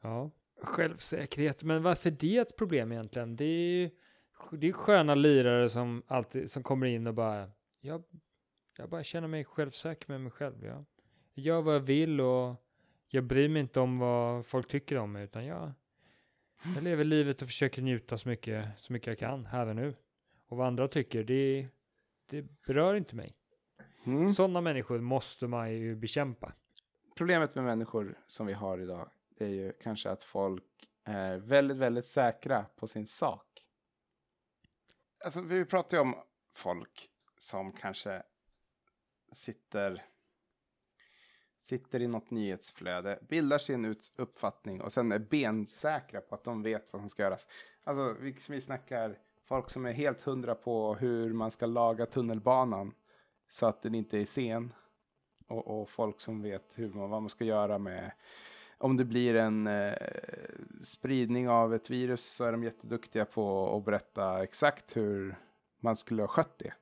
Ja, 0.02 0.32
självsäkerhet. 0.62 1.64
Men 1.64 1.84
varför 1.84 2.12
det 2.12 2.38
är 2.38 2.42
ett 2.42 2.56
problem 2.56 2.92
egentligen? 2.92 3.36
Det 3.36 3.46
är 3.46 3.70
ju 3.70 3.90
det 4.52 4.68
är 4.68 4.72
sköna 4.72 5.16
lirare 5.16 5.70
som 5.70 6.04
alltid 6.08 6.52
som 6.52 6.64
kommer 6.64 6.88
in 6.88 7.08
och 7.08 7.14
bara 7.14 7.52
jag, 7.82 8.04
jag 8.78 8.90
bara 8.90 9.04
känner 9.04 9.28
mig 9.28 9.46
självsäker 9.46 10.06
med 10.08 10.22
mig 10.22 10.32
själv. 10.32 10.66
Jag 10.66 10.86
gör 11.34 11.62
vad 11.62 11.76
jag 11.76 11.80
vill 11.80 12.22
och 12.22 12.56
jag 13.08 13.24
bryr 13.24 13.50
mig 13.50 13.62
inte 13.62 13.80
om 13.80 13.98
vad 13.98 14.46
folk 14.46 14.68
tycker 14.68 14.98
om 14.98 15.12
mig 15.12 15.24
utan 15.24 15.46
jag, 15.46 15.72
jag 16.76 16.84
lever 16.84 17.04
livet 17.04 17.42
och 17.42 17.48
försöker 17.48 17.82
njuta 17.82 18.18
så 18.18 18.30
mycket, 18.30 18.66
så 18.78 18.94
mycket 18.94 19.08
jag 19.08 19.18
kan 19.18 19.46
här 19.46 19.68
och 19.68 19.76
nu. 19.76 19.96
Och 20.48 20.58
vad 20.58 20.68
andra 20.68 20.88
tycker, 20.88 21.24
det, 21.24 21.68
det 22.30 22.42
berör 22.68 22.96
inte 22.96 23.16
mig. 23.16 23.36
Mm. 24.06 24.34
Sådana 24.34 24.62
människor 24.62 25.00
måste 25.00 25.48
man 25.48 25.74
ju 25.74 25.96
bekämpa. 25.96 26.54
Problemet 27.16 27.56
med 27.56 27.64
människor 27.64 28.20
som 28.28 28.46
vi 28.46 28.54
har 28.54 28.82
idag 28.82 29.10
det 29.30 29.46
är 29.46 29.50
ju 29.50 29.74
kanske 29.74 30.10
att 30.10 30.24
folk 30.24 30.90
är 31.04 31.38
väldigt, 31.38 31.78
väldigt 31.78 32.06
säkra 32.06 32.66
på 32.76 32.88
sin 32.88 33.08
sak. 33.08 33.66
Alltså, 35.24 35.42
vi 35.42 35.66
pratar 35.66 35.98
ju 35.98 36.02
om 36.02 36.16
folk 36.54 37.10
som 37.38 37.72
kanske 37.72 38.24
sitter 39.32 40.06
sitter 41.60 42.02
i 42.02 42.08
något 42.08 42.32
nyhetsflöde, 42.32 43.20
bildar 43.30 43.58
sin 43.58 43.96
uppfattning 44.16 44.82
och 44.82 44.94
sen 44.94 45.12
är 45.12 45.20
bensäkra 45.20 46.22
på 46.22 46.36
att 46.36 46.44
de 46.44 46.64
vet 46.64 46.94
vad 46.94 47.02
som 47.02 47.10
ska 47.10 47.24
göras. 47.24 47.48
Alltså, 47.84 48.16
vi, 48.20 48.36
vi 48.50 48.62
snackar 48.62 49.20
folk 49.46 49.70
som 49.70 49.86
är 49.86 49.92
helt 49.92 50.22
hundra 50.22 50.56
på 50.56 50.96
hur 50.96 51.34
man 51.34 51.52
ska 51.52 51.66
laga 51.66 52.06
tunnelbanan 52.06 52.94
så 53.50 53.66
att 53.66 53.82
den 53.82 53.96
inte 53.96 54.18
är 54.20 54.26
sen 54.26 54.74
och, 55.48 55.82
och 55.82 55.90
folk 55.90 56.22
som 56.22 56.42
vet 56.42 56.74
hur 56.76 56.90
man, 56.90 57.10
vad 57.10 57.22
man 57.22 57.30
ska 57.30 57.46
göra 57.46 57.78
med 57.78 58.12
om 58.78 58.98
det 58.98 59.06
blir 59.06 59.36
en 59.36 59.68
eh, 59.68 59.94
spridning 60.84 61.50
av 61.50 61.74
ett 61.74 61.90
virus 61.90 62.26
så 62.26 62.44
är 62.44 62.52
de 62.52 62.64
jätteduktiga 62.64 63.26
på 63.26 63.76
att 63.78 63.86
berätta 63.86 64.44
exakt 64.44 64.98
hur 64.98 65.36
man 65.80 65.96
skulle 65.96 66.24
ha 66.24 66.28
skött 66.28 66.60
det. 66.60 66.74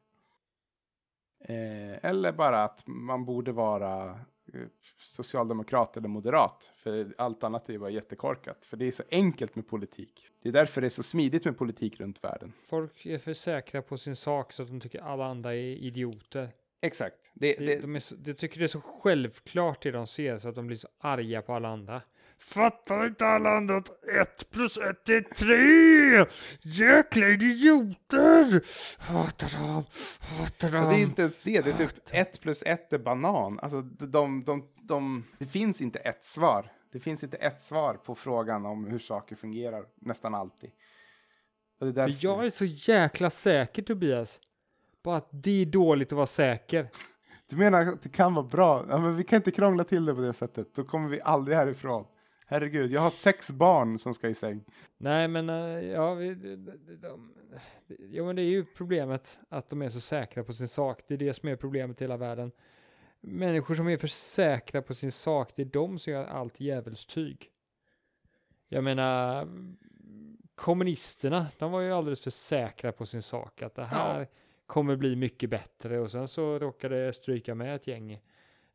Eh, 1.40 2.06
eller 2.06 2.32
bara 2.32 2.64
att 2.64 2.84
man 2.88 3.26
borde 3.26 3.52
vara 3.52 4.10
eh, 4.54 4.68
socialdemokrat 5.00 5.98
eller 5.98 6.08
moderat. 6.08 6.72
För 6.76 7.14
allt 7.18 7.44
annat 7.44 7.70
är 7.70 7.78
bara 7.78 7.90
jättekorkat. 7.90 8.66
För 8.66 8.78
det 8.78 8.86
är 8.86 8.92
så 8.92 9.04
enkelt 9.12 9.56
med 9.56 9.68
politik. 9.68 10.28
Det 10.42 10.50
är 10.50 10.54
därför 10.54 10.82
det 10.82 10.88
är 10.88 10.90
så 10.90 11.04
smidigt 11.04 11.46
med 11.46 11.58
politik 11.58 12.00
runt 12.00 12.24
världen. 12.24 12.54
Folk 12.66 13.06
är 13.06 13.20
för 13.20 13.34
säkra 13.34 13.82
på 13.82 13.98
sin 13.98 14.16
sak 14.16 14.54
så 14.54 14.64
att 14.64 14.70
de 14.70 14.80
tycker 14.80 15.02
alla 15.02 15.26
andra 15.26 15.56
är 15.56 15.76
idioter. 15.78 16.50
Exakt. 16.84 17.16
Det, 17.34 17.56
Det, 17.56 17.80
de, 17.80 18.00
så, 18.00 18.16
de 18.16 18.34
tycker 18.34 18.60
det 18.60 18.66
är 18.66 18.68
så 18.68 18.82
självklart 18.82 19.84
det 19.84 19.92
de 19.92 20.08
ser 20.08 20.38
så 20.38 20.50
att 20.50 20.56
de 20.56 20.68
blir 20.68 20.78
så 20.78 20.88
arga 21.00 21.42
på 21.42 21.54
alla 21.54 21.70
andra. 21.70 22.02
Fattar 22.40 23.06
inte 23.06 23.26
alla 23.26 23.50
andra 23.50 23.78
att 23.78 24.04
ett 24.04 24.50
plus 24.52 24.78
ett 24.78 25.10
är 25.10 25.22
tre? 25.22 26.26
Jäkla 26.62 27.28
idioter! 27.28 28.64
Hatar 29.02 29.68
dem, 29.68 29.84
hatar 30.20 30.70
dem. 30.70 30.90
det 30.90 30.96
är 30.96 31.02
inte 31.02 31.22
ens 31.22 31.40
det. 31.40 31.62
Det 31.62 31.70
är 31.70 31.78
typ 31.88 31.92
ett 32.12 32.42
plus 32.42 32.64
ett 32.64 32.94
är 32.94 32.98
banan. 32.98 33.60
Alltså, 33.60 33.82
de, 33.82 34.06
de, 34.12 34.44
de, 34.44 34.68
de, 34.82 35.26
det 35.38 35.46
finns 35.46 35.82
inte 35.82 36.00
ett 36.00 36.26
svar. 36.26 36.72
Det 36.92 37.00
finns 37.00 37.24
inte 37.24 37.38
ett 37.38 37.62
svar 37.62 37.94
på 37.94 38.16
frågan 38.16 38.66
om 38.66 38.86
hur 38.86 39.00
saker 39.00 39.36
fungerar 39.36 39.86
nästan 39.96 40.36
alltid. 40.36 40.70
Och 41.80 41.86
det 41.86 41.92
är 41.92 41.94
därför... 41.94 42.20
För 42.20 42.28
jag 42.28 42.46
är 42.46 42.50
så 42.50 42.66
jäkla 42.66 43.30
säker 43.30 43.82
Tobias. 43.82 44.40
Bara 45.04 45.18
att 45.18 45.30
det 45.32 45.62
är 45.62 45.66
dåligt 45.66 46.12
att 46.12 46.16
vara 46.16 46.26
säker. 46.26 46.90
Du 47.50 47.56
menar 47.56 47.82
att 47.82 48.02
det 48.02 48.10
kan 48.10 48.34
vara 48.34 48.46
bra? 48.46 48.86
Ja, 48.90 48.98
men 48.98 49.16
vi 49.16 49.24
kan 49.24 49.38
inte 49.38 49.52
krångla 49.52 49.84
till 49.84 50.06
det 50.06 50.16
på 50.16 50.22
det 50.22 50.34
sättet. 50.34 50.76
Då 50.76 50.84
kommer 50.84 51.10
vi 51.10 51.22
aldrig 51.22 51.58
härifrån. 51.58 52.06
Herregud, 52.46 52.92
jag 52.92 53.02
har 53.02 53.10
sex 53.10 53.52
barn 53.52 54.00
som 54.00 54.14
ska 54.14 54.30
i 54.30 54.34
säng. 54.34 54.64
Nej 54.98 55.28
men 55.28 55.50
eh, 55.50 55.56
ja, 55.86 56.14
vi, 56.14 56.36
de, 56.36 56.56
de, 56.56 56.96
de, 56.96 57.34
ja 58.12 58.24
men 58.24 58.36
det 58.36 58.42
är 58.42 58.50
ju 58.50 58.66
problemet 58.66 59.40
att 59.50 59.70
de 59.70 59.82
är 59.82 59.90
så 59.90 60.00
säkra 60.00 60.44
på 60.44 60.54
sin 60.54 60.68
sak. 60.68 61.04
Det 61.08 61.14
är 61.14 61.18
det 61.18 61.34
som 61.34 61.50
är 61.50 61.56
problemet 61.56 62.02
i 62.02 62.04
hela 62.04 62.18
världen. 62.18 62.52
Människor 63.22 63.76
som 63.76 63.88
är 63.88 63.98
för 63.98 64.08
säkra 64.08 64.82
på 64.82 64.94
sin 64.94 65.12
sak, 65.12 65.52
det 65.56 65.62
är 65.62 65.66
de 65.66 65.98
som 65.98 66.14
gör 66.14 66.26
allt 66.26 66.60
djävulstyg. 66.60 67.50
Jag 68.68 68.84
menar, 68.84 69.48
kommunisterna, 70.56 71.48
de 71.60 71.72
var 71.72 71.82
ju 71.82 71.94
alldeles 71.94 72.22
för 72.22 72.32
säkra 72.32 72.92
på 72.92 73.06
sin 73.06 73.22
sak. 73.22 73.62
Att 73.62 73.76
det 73.76 73.86
här 73.86 74.28
kommer 74.66 74.96
bli 74.96 75.16
mycket 75.16 75.50
bättre 75.50 76.00
och 76.00 76.12
sen 76.12 76.28
så 76.28 76.60
råkade 76.60 77.06
det 77.06 77.14
stryka 77.14 77.56
med 77.56 77.76
ett 77.76 77.88
gäng, 77.88 78.22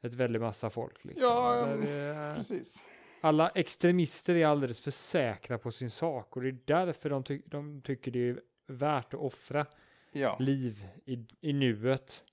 ett 0.00 0.12
väldigt 0.14 0.42
massa 0.42 0.70
folk. 0.70 1.04
Liksom. 1.04 1.22
Ja, 1.28 1.66
Där 1.66 2.34
Precis. 2.34 2.84
alla 3.20 3.48
extremister 3.48 4.34
är 4.36 4.46
alldeles 4.46 4.80
för 4.80 4.90
säkra 4.90 5.58
på 5.58 5.70
sin 5.70 5.90
sak 5.90 6.36
och 6.36 6.42
det 6.42 6.48
är 6.48 6.58
därför 6.64 7.10
de, 7.10 7.24
ty- 7.24 7.42
de 7.46 7.82
tycker 7.82 8.10
det 8.10 8.28
är 8.28 8.40
värt 8.66 9.14
att 9.14 9.20
offra 9.20 9.66
Ja. 10.12 10.36
liv 10.40 10.86
i, 11.04 11.26
i 11.40 11.52
nuet 11.52 12.24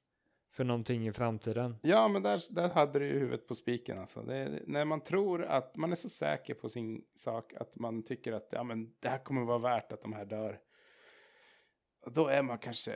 för 0.52 0.64
någonting 0.64 1.08
i 1.08 1.12
framtiden. 1.12 1.76
Ja, 1.82 2.08
men 2.08 2.24
där, 2.24 2.54
där 2.56 2.70
hade 2.70 3.00
du 3.00 3.06
ju 3.08 3.20
huvudet 3.20 3.48
på 3.48 3.56
spiken. 3.56 4.00
Alltså. 4.00 4.22
Det, 4.22 4.36
är- 4.36 4.64
när 4.68 4.86
man 4.86 5.02
tror 5.02 5.44
att 5.44 5.76
man 5.76 5.92
är 5.92 5.96
så 5.96 6.10
säker 6.10 6.54
på 6.54 6.70
sin 6.70 7.06
sak 7.16 7.54
att 7.54 7.78
man 7.80 8.04
tycker 8.04 8.34
att 8.34 8.48
ja, 8.52 8.64
men 8.64 8.94
det 9.00 9.10
här 9.10 9.18
kommer 9.24 9.42
vara 9.46 9.58
värt 9.58 9.92
att 9.92 10.02
de 10.02 10.14
här 10.14 10.26
dör. 10.26 10.60
Då 12.08 12.28
är 12.28 12.42
man 12.42 12.58
kanske, 12.58 12.96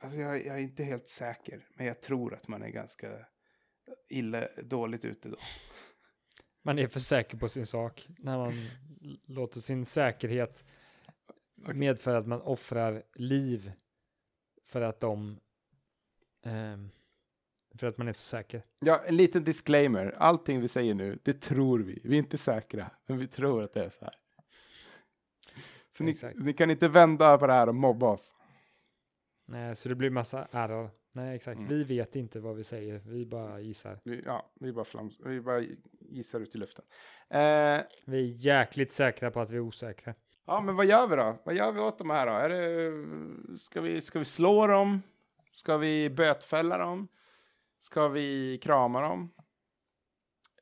alltså 0.00 0.18
jag, 0.18 0.46
jag 0.46 0.56
är 0.56 0.62
inte 0.62 0.84
helt 0.84 1.08
säker, 1.08 1.66
men 1.74 1.86
jag 1.86 2.00
tror 2.00 2.34
att 2.34 2.48
man 2.48 2.62
är 2.62 2.68
ganska 2.68 3.26
illa, 4.08 4.48
dåligt 4.62 5.04
ute 5.04 5.28
då. 5.28 5.36
Man 6.62 6.78
är 6.78 6.88
för 6.88 7.00
säker 7.00 7.38
på 7.38 7.48
sin 7.48 7.66
sak 7.66 8.08
när 8.18 8.38
man 8.38 8.70
låter 9.26 9.60
sin 9.60 9.84
säkerhet 9.84 10.64
Okej. 11.62 11.74
medföra 11.74 12.18
att 12.18 12.26
man 12.26 12.42
offrar 12.42 13.02
liv 13.14 13.72
för 14.64 14.80
att 14.80 15.00
de 15.00 15.40
ehm, 16.44 16.90
för 17.78 17.86
att 17.86 17.98
man 17.98 18.08
är 18.08 18.12
så 18.12 18.24
säker. 18.24 18.64
Ja, 18.78 19.04
en 19.06 19.16
liten 19.16 19.44
disclaimer. 19.44 20.14
Allting 20.16 20.60
vi 20.60 20.68
säger 20.68 20.94
nu, 20.94 21.18
det 21.22 21.40
tror 21.40 21.78
vi. 21.78 22.00
Vi 22.04 22.14
är 22.14 22.18
inte 22.18 22.38
säkra, 22.38 22.90
men 23.06 23.18
vi 23.18 23.28
tror 23.28 23.62
att 23.62 23.72
det 23.72 23.84
är 23.84 23.90
så 23.90 24.04
här. 24.04 24.14
Så 25.90 26.04
ni, 26.04 26.16
ni 26.34 26.52
kan 26.52 26.70
inte 26.70 26.88
vända 26.88 27.38
på 27.38 27.46
det 27.46 27.52
här 27.52 27.68
och 27.68 27.74
mobba 27.74 28.06
oss. 28.06 28.34
Nej, 29.46 29.76
så 29.76 29.88
det 29.88 29.94
blir 29.94 30.10
massa 30.10 30.48
error. 30.50 30.90
Nej, 31.12 31.36
exakt. 31.36 31.58
Mm. 31.58 31.68
Vi 31.68 31.84
vet 31.84 32.16
inte 32.16 32.40
vad 32.40 32.56
vi 32.56 32.64
säger. 32.64 32.98
Vi 32.98 33.26
bara 33.26 33.60
gissar. 33.60 34.00
Vi, 34.04 34.22
ja, 34.24 34.52
vi 34.60 34.72
bara, 34.72 34.84
flams, 34.84 35.20
vi 35.20 35.40
bara 35.40 35.62
gissar 36.00 36.40
ut 36.40 36.54
i 36.54 36.58
luften. 36.58 36.84
Eh, 37.28 37.80
Vi 38.06 38.18
är 38.30 38.36
jäkligt 38.46 38.92
säkra 38.92 39.30
på 39.30 39.40
att 39.40 39.50
vi 39.50 39.56
är 39.56 39.60
osäkra. 39.60 40.14
ja, 40.46 40.60
men 40.60 40.76
vad 40.76 40.86
gör 40.86 41.06
vi 41.06 41.16
då? 41.16 41.38
Vad 41.44 41.54
gör 41.54 41.72
vi 41.72 41.80
åt 41.80 41.98
de 41.98 42.10
här 42.10 42.26
då? 42.26 42.32
Är 42.32 42.48
det, 42.48 43.58
ska, 43.58 43.80
vi, 43.80 44.00
ska 44.00 44.18
vi 44.18 44.24
slå 44.24 44.66
dem? 44.66 45.02
Ska 45.52 45.76
vi 45.76 46.10
bötfälla 46.10 46.78
dem? 46.78 47.08
Ska 47.78 48.08
vi 48.08 48.58
krama 48.58 49.00
dem? 49.00 49.34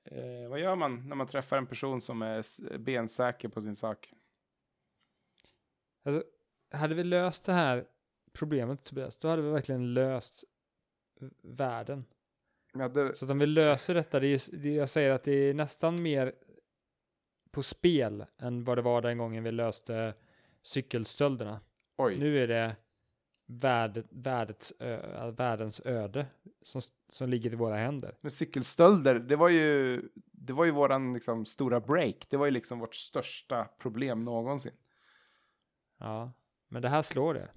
Eh, 0.05 0.51
vad 0.51 0.61
gör 0.61 0.77
man 0.77 1.09
när 1.09 1.17
man 1.17 1.27
träffar 1.27 1.57
en 1.59 1.67
person 1.67 2.01
som 2.01 2.23
är 2.23 2.79
bensäker 2.79 3.49
på 3.49 3.61
sin 3.61 3.77
sak? 3.77 4.13
Alltså, 6.05 6.25
hade 6.71 6.95
vi 6.95 7.05
löst 7.05 7.45
det 7.45 7.53
här 7.53 7.85
problemet 8.33 8.85
Tobias, 8.85 9.17
då 9.17 9.29
hade 9.29 9.43
vi 9.43 9.51
verkligen 9.51 9.95
löst 9.95 10.45
världen. 11.43 12.05
Ja, 12.73 12.89
det, 12.89 13.17
Så 13.17 13.25
att 13.25 13.31
om 13.31 13.39
vi 13.39 13.47
löser 13.47 13.95
detta, 13.95 14.21
det 14.21 14.27
är, 14.27 14.57
det 14.57 14.75
jag 14.75 14.89
säger 14.89 15.11
att 15.11 15.25
det 15.25 15.33
är 15.33 15.55
nästan 15.55 16.03
mer 16.03 16.33
på 17.51 17.63
spel 17.63 18.25
än 18.39 18.65
vad 18.65 18.79
det 18.79 18.83
var 18.83 19.03
den 19.03 19.19
gången 19.19 19.45
vi 19.45 19.53
löste 19.53 20.15
cykelstölderna. 20.63 21.61
oj. 21.97 22.17
Nu 22.19 22.43
är 22.43 22.49
det 22.49 22.77
värld, 23.47 24.05
världets, 24.11 24.73
ö, 24.79 25.31
världens 25.31 25.81
öde 25.85 26.27
som, 26.63 26.81
som 27.09 27.29
ligger 27.29 27.53
i 27.53 27.57
våra 27.57 27.77
händer. 27.77 28.19
Men 28.21 28.31
cykelstölder, 28.31 29.15
det 29.15 29.37
var 29.37 29.49
ju, 29.49 30.03
det 30.15 30.53
var 30.53 30.65
ju 30.65 30.71
våran 30.71 31.13
liksom, 31.15 31.47
stora 31.47 31.81
break. 31.81 32.27
Det 32.29 32.37
var 32.37 32.47
ju 32.47 32.53
liksom 32.53 32.79
vårt 32.79 32.95
största 32.95 33.65
problem 33.65 34.25
någonsin. 34.25 34.73
Ja, 35.99 36.33
men 36.69 36.83
det 36.83 36.89
här 36.89 37.03
slår 37.03 37.35
det. 37.35 37.49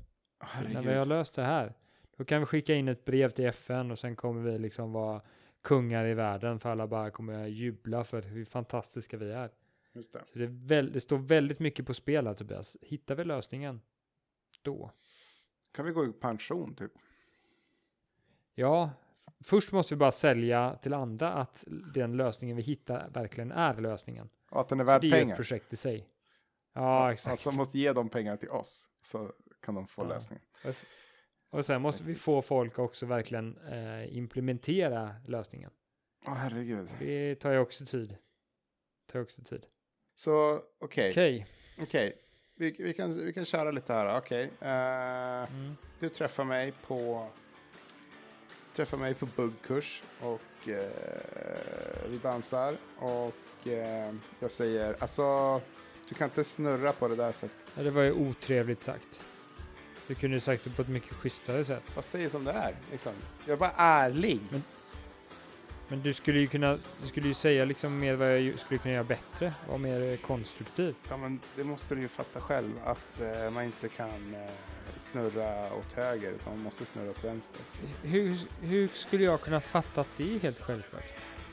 När 0.73 0.81
vi 0.81 0.93
har 0.93 1.05
löst 1.05 1.34
det 1.34 1.43
här, 1.43 1.73
då 2.17 2.25
kan 2.25 2.39
vi 2.39 2.45
skicka 2.45 2.75
in 2.75 2.88
ett 2.88 3.05
brev 3.05 3.29
till 3.29 3.45
FN 3.45 3.91
och 3.91 3.99
sen 3.99 4.15
kommer 4.15 4.41
vi 4.41 4.60
liksom 4.60 4.91
vara 4.91 5.21
kungar 5.62 6.05
i 6.05 6.13
världen 6.13 6.60
för 6.60 6.69
alla 6.69 6.88
bara 6.88 7.12
kommer 7.12 7.47
jubla 7.47 8.03
för 8.03 8.21
hur 8.21 8.45
fantastiska 8.45 9.17
vi 9.17 9.31
är. 9.31 9.51
Just 9.93 10.13
det. 10.13 10.23
Så 10.34 10.39
det, 10.39 10.47
väl, 10.47 10.91
det 10.91 10.99
står 10.99 11.17
väldigt 11.17 11.60
mycket 11.60 11.86
på 11.86 11.93
spel 11.93 12.27
här 12.27 12.34
Tobias. 12.34 12.77
Hittar 12.81 13.15
vi 13.15 13.23
lösningen 13.25 13.81
då? 14.62 14.91
Kan 15.71 15.86
vi 15.86 15.91
gå 15.91 16.05
i 16.05 16.12
pension 16.12 16.75
typ? 16.75 16.91
Ja, 18.55 18.89
först 19.39 19.71
måste 19.71 19.95
vi 19.95 19.99
bara 19.99 20.12
sälja 20.12 20.75
till 20.81 20.93
andra 20.93 21.34
att 21.34 21.63
den 21.93 22.17
lösningen 22.17 22.58
vi 22.58 22.63
hittar 22.63 23.10
verkligen 23.10 23.51
är 23.51 23.81
lösningen. 23.81 24.29
Och 24.49 24.62
att 24.62 24.69
den 24.69 24.79
är 24.79 24.84
värd 24.84 25.01
det 25.01 25.08
är 25.08 25.10
ju 25.10 25.15
ett 25.15 25.21
pengar? 25.21 25.36
projekt 25.36 25.73
i 25.73 25.75
sig. 25.75 26.10
Ja, 26.73 27.13
exakt. 27.13 27.31
Alltså 27.31 27.51
måste 27.51 27.79
ge 27.79 27.93
dem 27.93 28.10
pengar 28.10 28.38
till 28.38 28.49
oss 28.49 28.89
så 29.01 29.34
kan 29.65 29.75
de 29.75 29.88
få 29.88 30.01
Ja. 30.04 30.08
lösningen. 30.08 30.43
Och 31.49 31.65
sen 31.65 31.82
måste 31.82 32.04
vi 32.04 32.15
få 32.15 32.41
folk 32.41 32.80
också 32.80 33.06
verkligen 33.06 33.58
eh, 33.58 34.17
implementera 34.17 35.15
lösningen. 35.28 35.71
Åh 36.28 36.34
herregud. 36.34 36.89
Det 36.99 37.36
tar 37.36 37.51
ju 37.51 37.60
också 37.60 37.86
tid. 37.86 38.10
Det 38.10 39.13
tar 39.13 39.21
också 39.21 39.41
tid. 39.43 39.65
Så 40.15 40.60
okej, 40.80 41.10
Okej. 41.12 41.47
okej. 41.82 42.21
Vi, 42.58 42.75
vi, 42.80 42.93
kan, 42.93 43.25
vi 43.25 43.34
kan 43.34 43.45
köra 43.45 43.71
lite 43.71 43.93
här. 43.93 44.17
Okej. 44.17 44.43
Eh, 44.62 45.51
Mm. 45.51 45.75
du 45.99 46.10
träffar 46.10 46.43
mig 46.43 46.73
på 46.88 47.30
träffar 48.73 48.97
mig 48.97 49.13
på 49.13 49.25
buggkurs 49.25 50.04
och 50.21 50.69
eh, 50.69 52.10
vi 52.10 52.17
dansar 52.17 52.78
och 52.99 53.67
eh, 53.67 54.13
jag 54.39 54.51
säger 54.51 54.95
alltså 54.99 55.62
du 56.10 56.15
kan 56.15 56.30
inte 56.30 56.43
snurra 56.43 56.91
på 56.93 57.08
det 57.08 57.15
där 57.15 57.32
sättet. 57.32 57.58
Ja, 57.78 57.84
det 57.84 57.91
var 57.91 58.04
ju 58.04 58.12
otrevligt 58.12 58.84
sagt. 58.84 59.19
Du 60.08 60.15
kunde 60.15 60.39
sagt 60.41 60.63
det 60.63 60.70
på 60.70 60.82
ett 60.82 60.88
mycket 60.88 61.13
schysstare 61.13 61.65
sätt. 61.65 61.84
Vad 61.96 62.04
säger 62.04 62.30
som 62.30 62.44
det 62.44 62.52
är 62.52 62.76
liksom. 62.91 63.13
Jag 63.46 63.54
är 63.54 63.58
bara 63.58 63.72
ärlig. 63.78 64.39
Men 65.88 66.02
du 66.02 66.13
skulle 66.13 66.39
ju 66.39 66.48
kunna, 66.48 66.78
du 67.02 67.08
skulle 67.08 67.28
ju 67.28 67.34
säga 67.34 67.65
liksom 67.65 68.00
mer 68.00 68.15
vad 68.15 68.39
jag 68.39 68.60
skulle 68.60 68.78
kunna 68.78 68.94
göra 68.94 69.04
bättre. 69.04 69.54
Vara 69.68 69.78
mer 69.78 70.12
eh, 70.12 70.18
konstruktiv. 70.18 70.96
Ja, 71.10 71.18
men 71.18 71.39
det 71.56 71.63
måste 71.63 71.96
du 71.96 72.02
ju 72.02 72.08
fatta 72.08 72.41
själv 72.41 72.72
att 72.86 73.22
eh, 73.22 73.50
man 73.52 73.63
inte 73.63 73.89
kan 73.89 74.36
eh, 74.36 74.52
snurra 74.98 75.74
åt 75.76 75.94
höger 75.94 76.32
utan 76.32 76.54
man 76.54 76.63
måste 76.63 76.86
snurra 76.86 77.10
åt 77.10 77.24
vänster. 77.24 77.62
Hur, 78.04 78.38
hur 78.62 78.88
skulle 78.88 79.24
jag 79.24 79.41
kunna 79.41 79.62
fatta 79.62 80.02
att 80.02 80.08
det 80.18 80.36
är 80.36 80.39
helt 80.39 80.60
självklart? 80.60 81.04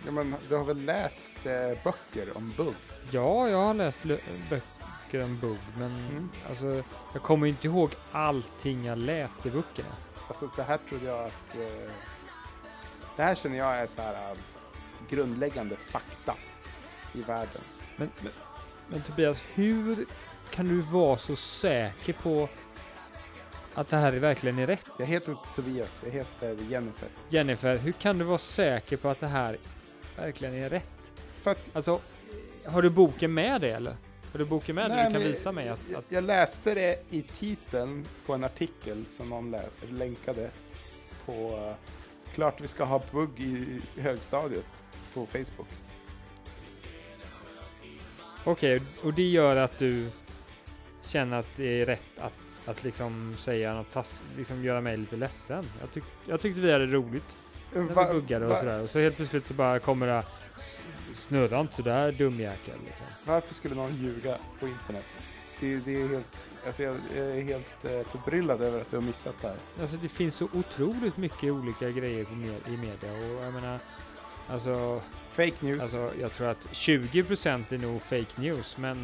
Ja, 0.07 0.11
men 0.13 0.35
du 0.49 0.57
har 0.57 0.65
väl 0.65 0.85
läst 0.85 1.47
eh, 1.47 1.53
böcker 1.85 2.37
om 2.37 2.53
bugg? 2.57 2.75
Ja, 3.11 3.49
jag 3.49 3.59
har 3.59 3.75
läst 3.75 3.99
lö- 4.03 4.21
böcker 5.13 5.25
om 5.25 5.39
bugg, 5.41 5.59
men 5.79 5.91
Mm. 6.11 6.29
alltså, 6.49 6.83
jag 7.13 7.23
kommer 7.23 7.47
inte 7.47 7.67
ihåg 7.67 7.95
allting 8.13 8.85
jag 8.85 8.99
läst 8.99 9.47
i 9.47 9.51
böckerna. 9.51 9.89
Alltså 10.29 10.51
det 10.57 10.63
här 10.63 10.79
trodde 10.89 11.07
jag 11.07 11.25
att... 11.27 11.55
Eh, 11.55 11.91
det 13.17 13.23
här 13.23 13.35
känner 13.35 13.59
jag 13.59 13.77
är 13.79 13.87
så 13.87 14.03
här 14.03 14.15
eh, 14.31 14.39
grundläggande 15.11 15.77
fakta 15.77 16.35
i 17.13 17.23
världen. 17.23 17.63
Men, 17.97 18.11
men, 18.21 18.33
men 18.89 19.03
Tobias, 19.03 19.43
hur 19.55 20.07
kan 20.51 20.69
du 20.69 20.81
vara 20.83 21.19
så 21.19 21.37
säker 21.37 22.13
på 22.13 22.49
att 23.75 23.89
det 23.89 23.97
här 23.97 24.13
är 24.13 24.19
verkligen 24.19 24.59
är 24.59 24.67
rätt? 24.67 24.87
Jag 24.99 25.07
heter 25.07 25.33
inte 25.33 25.49
Tobias, 25.57 26.03
jag 26.05 26.13
heter 26.13 26.57
Jennifer. 26.69 27.09
Jennifer, 27.29 27.77
hur 27.77 27.93
kan 27.93 28.19
du 28.19 28.25
vara 28.25 28.39
säker 28.39 28.97
på 28.97 29.09
att 29.09 29.21
det 29.21 29.27
här 29.27 29.59
verkligen 30.17 30.55
är 30.55 30.71
rätt? 30.71 30.91
För 31.43 31.51
att 31.51 31.77
Alltså, 31.77 32.01
har 32.67 32.83
du 32.83 32.91
boken 32.91 33.35
med 33.35 33.61
dig 33.61 33.71
eller? 33.71 33.97
Har 34.33 34.39
du 34.39 34.45
boken 34.45 34.75
med 34.75 34.91
dig? 34.91 34.97
Nej, 34.97 35.07
Du 35.07 35.13
kan 35.13 35.23
visa 35.29 35.53
mig 35.53 35.69
att... 35.69 35.81
jag, 35.91 35.99
att 35.99 36.13
jag 36.13 36.25
läste 36.25 36.75
det 36.75 37.03
i 37.11 37.23
titeln 37.23 38.05
på 38.27 38.33
en 38.35 38.45
artikel 38.45 39.05
som 39.11 39.29
någon 39.29 39.51
lä- 39.51 39.69
länkade 39.91 40.51
på 41.27 41.33
eh, 41.33 41.75
Klart 42.35 42.61
vi 42.61 42.69
ska 42.69 42.85
ha 42.85 43.03
bugg 43.13 43.41
i 43.41 43.81
högstadiet 44.01 44.65
på 45.15 45.27
Facebook. 45.27 45.69
Okej, 48.45 48.83
och 49.03 49.15
det 49.15 49.29
gör 49.31 49.57
att 49.57 49.79
du 49.79 50.11
känner 51.03 51.39
att 51.39 51.57
det 51.57 51.81
är 51.83 51.87
rätt 51.87 52.05
att, 52.19 52.33
att 52.67 52.85
liksom 52.85 53.37
säga 53.39 53.75
något 53.75 53.91
tass, 53.91 54.25
liksom 54.37 54.65
göra 54.65 54.81
mig 54.81 54.97
lite 54.97 55.17
ledsen. 55.17 55.65
Jag, 55.81 55.93
tyck, 55.93 56.05
jag 56.29 56.41
tyckte 56.41 56.61
vi 56.61 56.73
hade 56.73 56.87
roligt 56.87 57.37
Va- 57.75 58.13
buggade 58.13 58.45
och 58.45 58.51
va- 58.51 58.59
sådär. 58.59 58.81
Och 58.83 58.91
så 58.91 58.99
helt 58.99 59.17
plötsligt 59.17 59.47
så 59.47 59.55
bara 59.55 59.79
kommer 59.79 60.07
det 60.07 60.25
"S- 60.57 60.85
snurra 61.13 61.61
inte 61.61 61.75
sådär 61.75 62.13
dumjäkel 62.13 62.75
liksom. 62.87 63.07
Varför 63.25 63.55
skulle 63.55 63.75
någon 63.75 63.97
ljuga 63.97 64.37
på 64.61 64.69
internet? 64.69 65.05
Det, 65.61 65.77
det 65.77 66.03
är 66.03 66.09
helt, 66.09 66.37
alltså 66.67 66.83
jag, 66.83 66.97
jag 67.17 67.27
är 67.27 67.43
helt 67.43 67.85
eh, 67.85 68.07
förbryllad 68.11 68.63
över 68.63 68.81
att 68.81 68.91
du 68.91 68.97
har 68.97 69.03
missat 69.03 69.35
det 69.41 69.49
här. 69.49 69.57
Alltså 69.81 69.97
det 69.97 70.09
finns 70.09 70.35
så 70.35 70.49
otroligt 70.53 71.17
mycket 71.17 71.53
olika 71.53 71.91
grejer 71.91 72.27
med, 72.31 72.61
i 72.75 72.77
media 72.77 73.13
och 73.13 73.45
jag 73.45 73.53
menar 73.53 73.79
Alltså, 74.49 75.03
Fake 75.31 75.53
news. 75.61 75.83
alltså 75.83 76.11
jag 76.21 76.33
tror 76.33 76.47
att 76.49 76.67
20% 76.73 77.73
är 77.75 77.79
nog 77.79 78.03
fake 78.03 78.41
news 78.41 78.77
men 78.79 78.97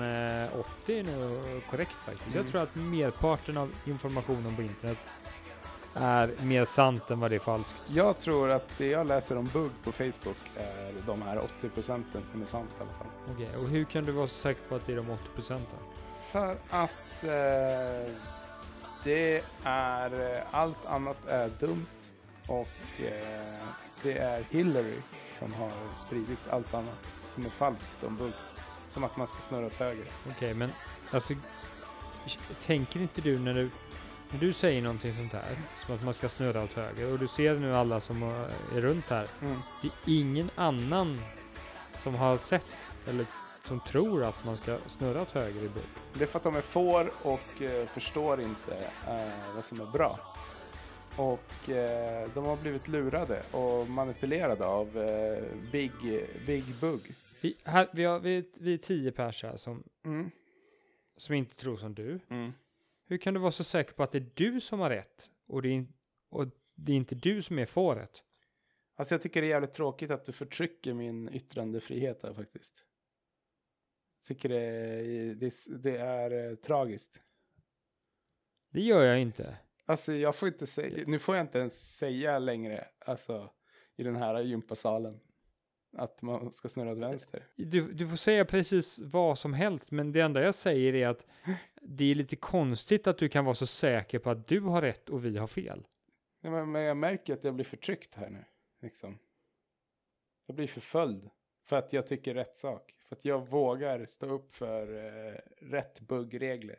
eh, 0.44 0.60
80 0.84 0.98
är 0.98 1.02
nog 1.04 1.62
korrekt 1.70 1.92
faktiskt. 2.06 2.26
Mm. 2.34 2.42
Jag 2.44 2.50
tror 2.52 2.62
att 2.62 2.74
merparten 2.74 3.56
av 3.56 3.70
informationen 3.84 4.56
på 4.56 4.62
internet 4.62 4.98
är 6.00 6.34
mer 6.42 6.64
sant 6.64 7.10
än 7.10 7.20
vad 7.20 7.30
det 7.30 7.34
är 7.34 7.40
falskt. 7.40 7.82
Jag 7.86 8.18
tror 8.18 8.50
att 8.50 8.68
det 8.78 8.86
jag 8.86 9.06
läser 9.06 9.36
om 9.38 9.50
bugg 9.52 9.70
på 9.84 9.92
Facebook 9.92 10.36
är 10.56 11.06
de 11.06 11.22
här 11.22 11.38
80 11.38 11.68
procenten 11.68 12.24
som 12.24 12.42
är 12.42 12.46
sant 12.46 12.70
i 12.78 12.82
alla 12.82 12.92
fall. 12.92 13.34
Okej, 13.34 13.56
och 13.56 13.68
hur 13.68 13.84
kan 13.84 14.04
du 14.04 14.12
vara 14.12 14.26
så 14.26 14.34
säker 14.34 14.60
på 14.68 14.74
att 14.74 14.86
det 14.86 14.92
är 14.92 14.96
de 14.96 15.10
80 15.10 15.22
procenten? 15.34 15.78
För 16.24 16.56
att 16.70 17.24
eh, 17.24 18.14
det 19.04 19.42
är, 19.62 20.36
eh, 20.36 20.42
allt 20.50 20.86
annat 20.86 21.26
är 21.26 21.48
dumt 21.60 21.86
och 22.46 23.00
eh, 23.00 23.58
det 24.02 24.18
är 24.18 24.42
Hillary 24.50 25.02
som 25.30 25.52
har 25.52 25.72
spridit 25.96 26.48
allt 26.50 26.74
annat 26.74 27.14
som 27.26 27.46
är 27.46 27.50
falskt 27.50 28.04
om 28.04 28.16
bugg. 28.16 28.32
Som 28.88 29.04
att 29.04 29.16
man 29.16 29.26
ska 29.26 29.40
snurra 29.40 29.66
åt 29.66 29.76
höger. 29.76 30.06
Okej, 30.30 30.54
men 30.54 30.70
alltså 31.10 31.34
tänker 32.66 33.00
inte 33.00 33.20
du 33.20 33.38
när 33.38 33.54
du 33.54 33.70
när 34.30 34.38
du 34.40 34.52
säger 34.52 34.82
någonting 34.82 35.14
sånt 35.14 35.32
här, 35.32 35.44
som 35.76 35.94
att 35.94 36.04
man 36.04 36.14
ska 36.14 36.28
snurra 36.28 36.64
åt 36.64 36.72
höger, 36.72 37.12
och 37.12 37.18
du 37.18 37.26
ser 37.28 37.54
nu 37.58 37.74
alla 37.74 38.00
som 38.00 38.22
eh, 38.22 38.76
är 38.76 38.80
runt 38.80 39.04
här, 39.08 39.26
Mm. 39.42 39.56
det 39.82 39.88
är 39.88 39.92
ingen 40.20 40.50
annan 40.54 41.20
som 42.02 42.14
har 42.14 42.38
sett 42.38 42.90
eller 43.06 43.26
som 43.62 43.80
tror 43.80 44.24
att 44.24 44.44
man 44.44 44.56
ska 44.56 44.78
snurra 44.86 45.22
åt 45.22 45.30
höger 45.30 45.62
i 45.62 45.68
bugg. 45.68 45.82
Det 46.14 46.22
är 46.24 46.28
för 46.28 46.38
att 46.38 46.42
de 46.44 46.56
är 46.56 46.60
får 46.60 47.12
och 47.22 47.62
eh, 47.62 47.86
förstår 47.88 48.40
inte 48.40 48.76
eh, 49.08 49.54
vad 49.54 49.64
som 49.64 49.80
är 49.80 49.86
bra. 49.86 50.36
Och 51.16 51.68
eh, 51.70 52.28
de 52.34 52.44
har 52.44 52.56
blivit 52.56 52.88
lurade 52.88 53.42
och 53.50 53.88
manipulerade 53.88 54.66
av 54.66 54.98
eh, 54.98 55.44
Big, 55.72 55.90
Big 56.46 56.64
Bug. 56.80 57.14
Vi, 57.40 57.54
här, 57.64 57.88
vi, 57.92 58.04
har, 58.04 58.20
vi, 58.20 58.44
vi 58.60 58.74
är 58.74 58.78
tio 58.78 59.12
pers 59.12 59.42
här 59.42 59.56
som, 59.56 59.82
Mm. 60.04 60.30
som 61.16 61.34
inte 61.34 61.56
tror 61.56 61.76
som 61.76 61.94
du. 61.94 62.20
Mm. 62.30 62.52
Hur 63.08 63.18
kan 63.18 63.34
du 63.34 63.40
vara 63.40 63.50
så 63.52 63.64
säker 63.64 63.92
på 63.92 64.02
att 64.02 64.12
det 64.12 64.18
är 64.18 64.30
du 64.34 64.60
som 64.60 64.80
har 64.80 64.90
rätt 64.90 65.30
och 65.46 65.62
det 65.62 65.68
är, 65.68 65.86
och 66.30 66.46
det 66.74 66.92
är 66.92 66.96
inte 66.96 67.14
du 67.14 67.42
som 67.42 67.58
är 67.58 67.66
fåret? 67.66 68.22
Alltså 68.96 69.14
jag 69.14 69.22
tycker 69.22 69.40
det 69.40 69.46
är 69.46 69.50
jävligt 69.50 69.72
tråkigt 69.72 70.10
att 70.10 70.24
du 70.24 70.32
förtrycker 70.32 70.94
min 70.94 71.28
yttrandefrihet 71.34 72.22
här 72.22 72.34
faktiskt. 72.34 72.84
Jag 74.20 74.26
tycker 74.28 74.48
det, 74.48 74.60
är- 74.60 75.34
det, 75.34 75.52
det 75.82 75.96
är 75.98 76.50
eh, 76.50 76.54
tragiskt. 76.56 77.22
Det 78.70 78.80
gör 78.80 79.02
jag 79.02 79.20
inte. 79.20 79.58
Alltså 79.84 80.12
jag 80.12 80.36
får 80.36 80.48
inte 80.48 80.66
säga, 80.66 81.04
nu 81.06 81.18
får 81.18 81.36
jag 81.36 81.44
inte 81.44 81.58
ens 81.58 81.96
säga 81.96 82.38
längre, 82.38 82.88
alltså 82.98 83.50
i 83.96 84.02
den 84.02 84.16
här 84.16 84.40
gympasalen. 84.42 85.20
Att 85.96 86.22
man 86.22 86.52
ska 86.52 86.68
snurra 86.68 86.92
åt 86.92 86.98
vänster. 86.98 87.46
Du, 87.56 87.92
du 87.92 88.08
får 88.08 88.16
säga 88.16 88.44
precis 88.44 89.00
vad 89.00 89.38
som 89.38 89.52
helst, 89.54 89.90
men 89.90 90.12
det 90.12 90.20
enda 90.20 90.42
jag 90.42 90.54
säger 90.54 90.94
är 90.94 91.08
att 91.08 91.26
det 91.82 92.04
är 92.10 92.14
lite 92.14 92.36
konstigt 92.36 93.06
att 93.06 93.18
du 93.18 93.28
kan 93.28 93.44
vara 93.44 93.54
så 93.54 93.66
säker 93.66 94.18
på 94.18 94.30
att 94.30 94.48
du 94.48 94.60
har 94.60 94.82
rätt 94.82 95.08
och 95.08 95.24
vi 95.24 95.36
har 95.38 95.46
fel. 95.46 95.86
Ja, 96.40 96.50
men, 96.50 96.72
men 96.72 96.82
jag 96.82 96.96
märker 96.96 97.34
att 97.34 97.44
jag 97.44 97.54
blir 97.54 97.64
förtryckt 97.64 98.14
här 98.14 98.30
nu. 98.30 98.44
Liksom. 98.82 99.18
Jag 100.46 100.56
blir 100.56 100.66
förföljd. 100.66 101.30
För 101.68 101.76
att 101.78 101.92
jag 101.92 102.06
tycker 102.06 102.34
rätt 102.34 102.56
sak. 102.56 102.94
För 103.08 103.16
att 103.16 103.24
jag 103.24 103.48
vågar 103.48 104.04
stå 104.04 104.26
upp 104.26 104.52
för 104.52 105.06
eh, 105.06 105.34
rätt 105.60 106.00
buggregler. 106.00 106.78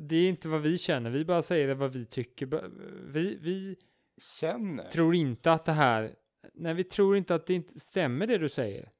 Det 0.00 0.16
är 0.16 0.28
inte 0.28 0.48
vad 0.48 0.62
vi 0.62 0.78
känner, 0.78 1.10
vi 1.10 1.24
bara 1.24 1.42
säger 1.42 1.74
vad 1.74 1.92
vi 1.92 2.06
tycker. 2.06 2.46
Vi, 3.12 3.36
vi 3.36 3.76
Känner. 4.40 4.90
tror 4.90 5.14
inte 5.14 5.52
att 5.52 5.64
det 5.64 5.72
här, 5.72 6.14
nej 6.54 6.74
vi 6.74 6.84
tror 6.84 7.16
inte 7.16 7.34
att 7.34 7.46
det 7.46 7.54
inte 7.54 7.80
stämmer 7.80 8.26
det 8.26 8.38
du 8.38 8.48
säger. 8.48 8.92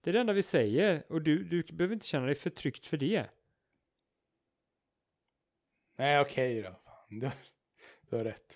Det 0.00 0.10
är 0.10 0.12
det 0.14 0.20
enda 0.20 0.32
vi 0.32 0.42
säger 0.42 1.02
och 1.08 1.22
du, 1.22 1.44
du 1.44 1.62
behöver 1.62 1.94
inte 1.94 2.06
känna 2.06 2.26
dig 2.26 2.34
förtryckt 2.34 2.86
för 2.86 2.96
det. 2.96 3.26
Nej, 5.98 6.20
okej 6.20 6.62
då. 6.62 6.68
Fan, 6.84 7.18
Du, 7.20 7.30
du 8.10 8.16
har 8.16 8.24
rätt. 8.24 8.54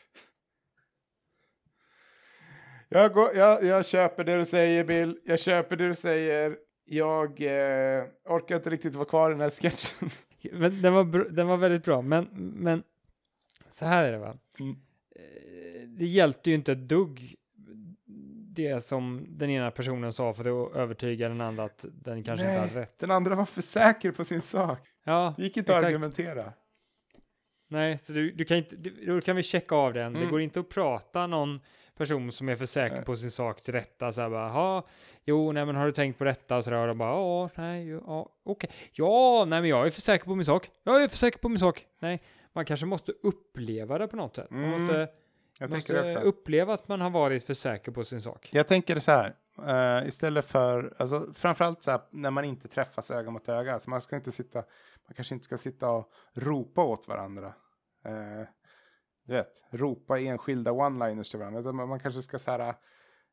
Jag, 2.88 3.12
går, 3.12 3.34
jag, 3.34 3.64
jag 3.64 3.86
köper 3.86 4.24
det 4.24 4.36
du 4.36 4.44
säger, 4.44 4.84
Bill. 4.84 5.20
Jag 5.24 5.40
köper 5.40 5.76
det 5.76 5.88
du 5.88 5.94
säger. 5.94 6.58
Jag 6.84 7.40
eh, 7.42 8.04
orkar 8.24 8.56
inte 8.56 8.70
riktigt 8.70 8.94
vara 8.94 9.08
kvar 9.08 9.30
i 9.30 9.32
den 9.32 9.40
här 9.40 9.50
sketchen. 9.50 10.10
Men 10.60 10.82
den 10.82 10.94
var, 10.94 11.30
den 11.30 11.46
var 11.46 11.56
väldigt 11.56 11.84
bra, 11.84 12.02
men, 12.02 12.24
men 12.56 12.82
så 13.70 13.84
här 13.84 14.04
är 14.04 14.12
det 14.12 14.18
va. 14.18 14.38
Mm. 14.58 14.76
Eh, 15.16 15.88
Det 15.88 16.06
hjälpte 16.06 16.50
ju 16.50 16.56
inte 16.56 16.72
ett 16.72 16.88
dugg 16.88 17.36
det 18.54 18.80
som 18.84 19.26
den 19.28 19.50
ena 19.50 19.70
personen 19.70 20.12
sa 20.12 20.32
för 20.32 20.66
att 20.66 20.74
övertyga 20.76 21.28
den 21.28 21.40
andra 21.40 21.64
att 21.64 21.84
den 21.92 22.22
kanske 22.22 22.46
inte 22.46 22.60
Nej. 22.60 22.68
hade 22.68 22.80
rätt. 22.80 22.98
Den 22.98 23.10
andra 23.10 23.34
var 23.34 23.44
för 23.44 23.62
säker 23.62 24.10
på 24.12 24.24
sin 24.24 24.40
sak. 24.40 24.78
Ja, 25.04 25.34
Det 25.36 25.42
gick 25.42 25.56
inte 25.56 25.72
att 25.72 25.78
Exakt. 25.78 25.86
argumentera. 25.88 26.52
nej, 27.68 27.98
så 27.98 28.12
du, 28.12 28.30
du 28.30 28.44
kan 28.44 28.56
inte, 28.56 28.76
du- 28.76 29.06
då 29.06 29.20
kan 29.20 29.36
vi 29.36 29.42
checka 29.42 29.74
av 29.74 29.92
den. 29.92 30.12
Det 30.12 30.18
Mm. 30.18 30.30
går 30.30 30.40
inte 30.40 30.60
att 30.60 30.68
prata 30.68 31.26
någon 31.26 31.60
person 31.96 32.32
som 32.32 32.48
är 32.48 32.56
för 32.56 32.66
säker 32.66 32.96
Nej. 32.96 33.04
på 33.04 33.16
sin 33.16 33.30
sak 33.30 33.62
till 33.62 33.74
rätta 33.74 34.12
så 34.12 34.20
här 34.20 34.30
bara, 34.30 34.82
jo, 35.24 35.52
nej, 35.52 35.66
men 35.66 35.76
har 35.76 35.86
du 35.86 35.92
tänkt 35.92 36.18
på 36.18 36.24
detta 36.24 36.56
och 36.56 36.64
så 36.64 36.70
där 36.70 36.78
och 36.80 36.86
de 36.88 36.98
bara, 36.98 37.10
ja, 37.10 37.50
nej, 37.54 37.88
ja, 37.88 38.28
okej, 38.44 38.70
ja, 38.92 39.44
nej, 39.48 39.60
men 39.60 39.70
jag 39.70 39.86
är 39.86 39.90
för 39.90 40.00
säker 40.00 40.24
på 40.24 40.34
min 40.34 40.44
sak. 40.46 40.70
Jag 40.84 41.02
är 41.04 41.08
för 41.08 41.16
säker 41.16 41.38
på 41.38 41.48
min 41.48 41.58
sak. 41.58 41.86
Nej, 42.00 42.22
man 42.52 42.64
kanske 42.64 42.86
måste 42.86 43.12
uppleva 43.22 43.98
det 43.98 44.08
på 44.08 44.16
något 44.16 44.36
sätt. 44.36 44.50
Man 44.50 44.64
Mm, 44.64 44.80
måste, 44.82 45.08
Jag 45.60 45.70
måste 45.70 45.92
tänker 45.92 46.18
också. 46.18 46.28
uppleva 46.28 46.74
att 46.74 46.88
man 46.88 47.00
har 47.00 47.10
varit 47.10 47.44
för 47.44 47.54
säker 47.54 47.92
på 47.92 48.04
sin 48.04 48.22
sak. 48.22 48.48
Jag 48.52 48.68
tänker 48.68 48.98
så 48.98 49.12
här, 49.12 49.34
eh, 49.66 50.08
istället 50.08 50.44
för, 50.44 50.94
alltså 50.98 51.32
framförallt 51.34 51.82
så 51.82 51.90
här 51.90 52.00
när 52.10 52.30
man 52.30 52.44
inte 52.44 52.68
träffas 52.68 53.10
öga 53.10 53.30
mot 53.30 53.48
öga, 53.48 53.74
alltså 53.74 53.90
man 53.90 54.00
ska 54.00 54.16
inte 54.16 54.32
sitta, 54.32 54.58
man 55.06 55.14
kanske 55.14 55.34
inte 55.34 55.44
ska 55.44 55.56
sitta 55.56 55.90
och 55.90 56.12
ropa 56.34 56.84
åt 56.84 57.08
varandra. 57.08 57.54
Eh, 58.04 58.46
du 59.26 59.32
vet, 59.32 59.64
ropa 59.70 60.18
enskilda 60.18 60.70
one-liners 60.70 61.30
till 61.30 61.38
varandra. 61.38 61.72
Man, 61.72 61.88
man 61.88 62.00
kanske 62.00 62.22
ska 62.22 62.38
så 62.38 62.50
här, 62.50 62.74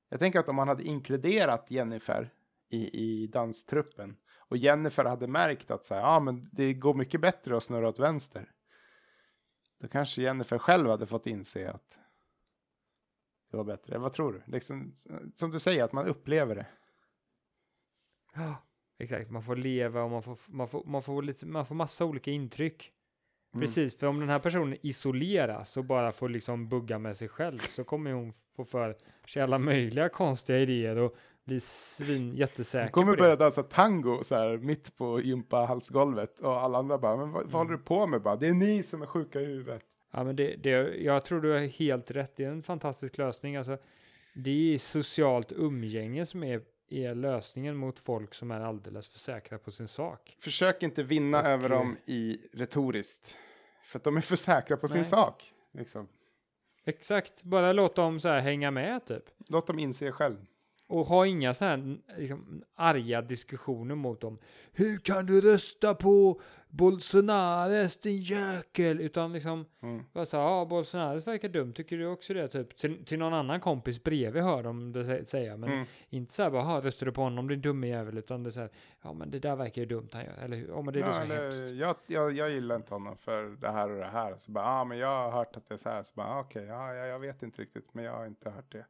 jag 0.10 0.20
tänker 0.20 0.40
att 0.40 0.50
om 0.50 0.56
man 0.56 0.68
hade 0.68 0.84
inkluderat 0.84 1.72
Jennifer 1.72 2.30
i, 2.70 3.00
i 3.04 3.28
danstruppen 3.28 4.18
och 4.38 4.58
Jennifer 4.58 5.06
hade 5.06 5.28
märkt 5.28 5.72
att 5.72 5.86
så 5.86 5.94
här, 5.94 6.02
ja 6.02 6.20
men 6.20 6.50
det 6.52 6.74
går 6.74 6.94
mycket 6.94 7.22
bättre 7.22 7.58
att 7.58 7.64
snurra 7.64 7.90
åt 7.90 8.00
vänster. 8.00 8.52
Då 9.80 9.88
kanske 9.88 10.22
Jennifer 10.22 10.58
själv 10.58 10.90
hade 10.90 11.08
fått 11.08 11.28
inse 11.28 11.72
att 11.72 12.00
det 13.52 13.58
var 13.58 13.64
bättre. 13.64 13.98
Vad 13.98 14.14
tror 14.14 14.34
du? 14.34 14.52
Liksom, 14.52 14.94
som 15.36 15.52
du 15.52 15.60
säger, 15.60 15.84
att 15.84 15.94
man 15.94 16.06
upplever 16.06 16.56
det. 16.56 16.66
Ja, 18.36 18.56
exakt. 19.00 19.32
Man 19.32 19.44
får 19.44 19.56
leva 19.56 20.04
och 20.04 20.12
man 20.12 20.24
får, 20.24 20.38
man 20.48 20.68
får, 20.68 20.84
man 20.86 21.04
får, 21.04 21.22
lite, 21.22 21.46
man 21.46 21.66
får 21.66 21.76
massa 21.76 22.06
olika 22.06 22.32
intryck. 22.32 22.94
Mm. 23.54 23.66
Precis, 23.66 24.00
för 24.00 24.08
om 24.08 24.20
den 24.20 24.30
här 24.30 24.40
personen 24.40 24.78
isoleras 24.82 25.78
och 25.78 25.86
bara 25.86 26.12
får 26.12 26.30
liksom 26.30 26.70
bugga 26.70 27.00
med 27.00 27.18
sig 27.18 27.28
själv 27.28 27.58
så 27.58 27.84
kommer 27.84 28.12
hon 28.12 28.34
få 28.56 28.66
för 28.66 28.98
sig 29.26 29.42
alla 29.42 29.60
möjliga 29.60 30.10
konstiga 30.10 30.60
idéer 30.60 30.96
och 30.96 31.16
bli 31.46 31.60
svin 31.60 32.36
jättesäker 32.36 32.84
Hon 32.84 32.92
kommer 32.92 33.18
börja 33.18 33.36
dansa 33.36 33.64
tango 33.64 34.24
så 34.24 34.36
här 34.36 34.58
mitt 34.58 34.98
på 34.98 35.22
gympahalsgolvet 35.22 36.40
och 36.40 36.62
alla 36.62 36.78
andra 36.78 36.98
bara, 36.98 37.18
men 37.18 37.32
vad, 37.32 37.44
vad 37.44 37.54
håller 37.54 37.72
du 37.72 37.84
på 37.84 38.08
med? 38.08 38.22
Bara, 38.22 38.36
det 38.36 38.48
är 38.48 38.54
ni 38.54 38.84
som 38.84 39.02
är 39.02 39.06
sjuka 39.06 39.42
i 39.42 39.46
huvudet. 39.46 39.86
Ja, 40.12 40.24
men 40.24 40.36
det, 40.36 40.56
det, 40.56 40.70
jag 40.96 41.26
tror 41.26 41.42
du 41.42 41.52
har 41.52 41.60
helt 41.60 42.12
rätt. 42.12 42.36
Det 42.36 42.44
är 42.44 42.50
en 42.50 42.64
fantastisk 42.64 43.18
lösning. 43.18 43.56
Alltså, 43.56 43.78
det 44.34 44.74
är 44.74 44.78
socialt 44.78 45.52
umgänge 45.52 46.26
som 46.26 46.44
är, 46.44 46.62
är 46.90 47.16
lösningen 47.16 47.76
mot 47.76 48.00
folk 48.00 48.34
som 48.34 48.52
är 48.52 48.60
alldeles 48.60 49.08
för 49.10 49.20
säkra 49.20 49.58
på 49.58 49.72
sin 49.72 49.88
sak. 49.88 50.36
Försök 50.40 50.84
inte 50.84 51.04
vinna 51.04 51.40
Och, 51.40 51.46
över 51.46 51.70
eh, 51.70 51.78
dem 51.78 51.98
i 52.06 52.40
retoriskt. 52.54 53.38
För 53.84 54.00
att 54.00 54.04
de 54.04 54.18
är 54.18 54.22
för 54.22 54.36
säkra 54.36 54.78
på 54.78 54.88
sin 54.88 54.98
Nej. 54.98 55.06
sak. 55.06 55.54
Liksom. 55.72 56.08
Exakt, 56.86 57.44
bara 57.44 57.74
låt 57.74 57.96
dem 57.96 58.20
så 58.20 58.28
här 58.28 58.40
hänga 58.40 58.72
med 58.72 59.06
typ. 59.06 59.24
Låt 59.48 59.68
dem 59.68 59.80
inse 59.80 60.12
själv. 60.12 60.46
Och 60.90 61.06
ha 61.06 61.26
inga 61.26 61.54
så 61.54 61.66
här 61.66 61.98
liksom, 62.18 62.64
arga 62.76 63.22
diskussioner 63.22 63.96
mot 63.96 64.22
dem. 64.22 64.40
Hur 64.72 64.98
kan 64.98 65.26
du 65.26 65.42
rösta 65.42 65.96
på 65.96 66.42
Bolsonaro, 66.70 67.88
din 68.04 68.22
jäkel? 68.22 69.02
Utan 69.02 69.34
liksom, 69.34 69.66
Mm. 69.82 70.04
bara 70.14 70.26
så 70.26 70.38
här, 70.38 70.44
ja, 70.44 70.66
Bolsonaro 70.66 71.20
verkar 71.20 71.50
dum, 71.50 71.74
tycker 71.74 71.98
du 71.98 72.08
också 72.08 72.34
det? 72.34 72.48
Typ, 72.48 72.78
till, 72.78 73.06
till 73.06 73.20
någon 73.20 73.34
annan 73.34 73.60
kompis 73.60 74.04
bredvid 74.04 74.44
hör 74.44 74.64
de 74.64 74.92
det 74.92 75.04
sä- 75.04 75.24
säga, 75.24 75.58
men 75.58 75.72
Mm. 75.72 75.86
inte 76.10 76.34
så 76.34 76.44
här 76.44 76.50
bara, 76.52 76.62
"Ha, 76.64 76.82
röstar 76.82 77.06
du 77.06 77.12
på 77.12 77.22
honom, 77.22 77.48
din 77.48 77.62
dumme 77.62 77.88
jävel, 77.88 78.18
utan 78.18 78.44
det 78.44 78.50
är 78.50 78.52
så 78.52 78.60
här, 78.60 78.70
ja 79.04 79.14
men 79.14 79.32
det 79.32 79.40
där 79.40 79.56
verkar 79.56 79.82
ju 79.82 79.86
dumt 79.86 80.10
han 80.12 80.26
gör, 80.26 80.38
eller 80.44 80.58
hur? 80.58 80.68
Ja 80.68 80.82
men 80.82 80.94
det 80.94 81.00
är 81.00 81.04
Ja, 81.06 81.14
så 81.14 81.22
eller, 81.22 81.44
hemskt. 81.44 81.76
jag, 81.76 81.96
jag, 82.08 82.32
jag 82.38 82.50
gillar 82.52 82.76
inte 82.76 82.94
honom 82.94 83.18
för 83.18 83.44
det 83.62 83.72
här 83.72 83.92
och 83.92 83.98
det 83.98 84.06
här. 84.06 84.36
Så 84.38 84.52
bara, 84.52 84.66
ja 84.66 84.80
ah, 84.82 84.84
men 84.86 84.98
jag 84.98 85.08
har 85.24 85.32
hört 85.32 85.58
att 85.58 85.68
det 85.68 85.74
är 85.74 85.78
så 85.78 85.90
här. 85.90 86.04
Så 86.04 86.14
bara, 86.16 86.28
ah, 86.28 86.40
okej, 86.40 86.66
ja, 86.66 86.94
ja, 86.94 87.06
jag 87.06 87.20
vet 87.20 87.44
inte 87.44 87.62
riktigt, 87.62 87.94
men 87.94 88.04
jag 88.06 88.14
har 88.14 88.26
inte 88.26 88.50
hört 88.50 88.72
det. 88.72 88.86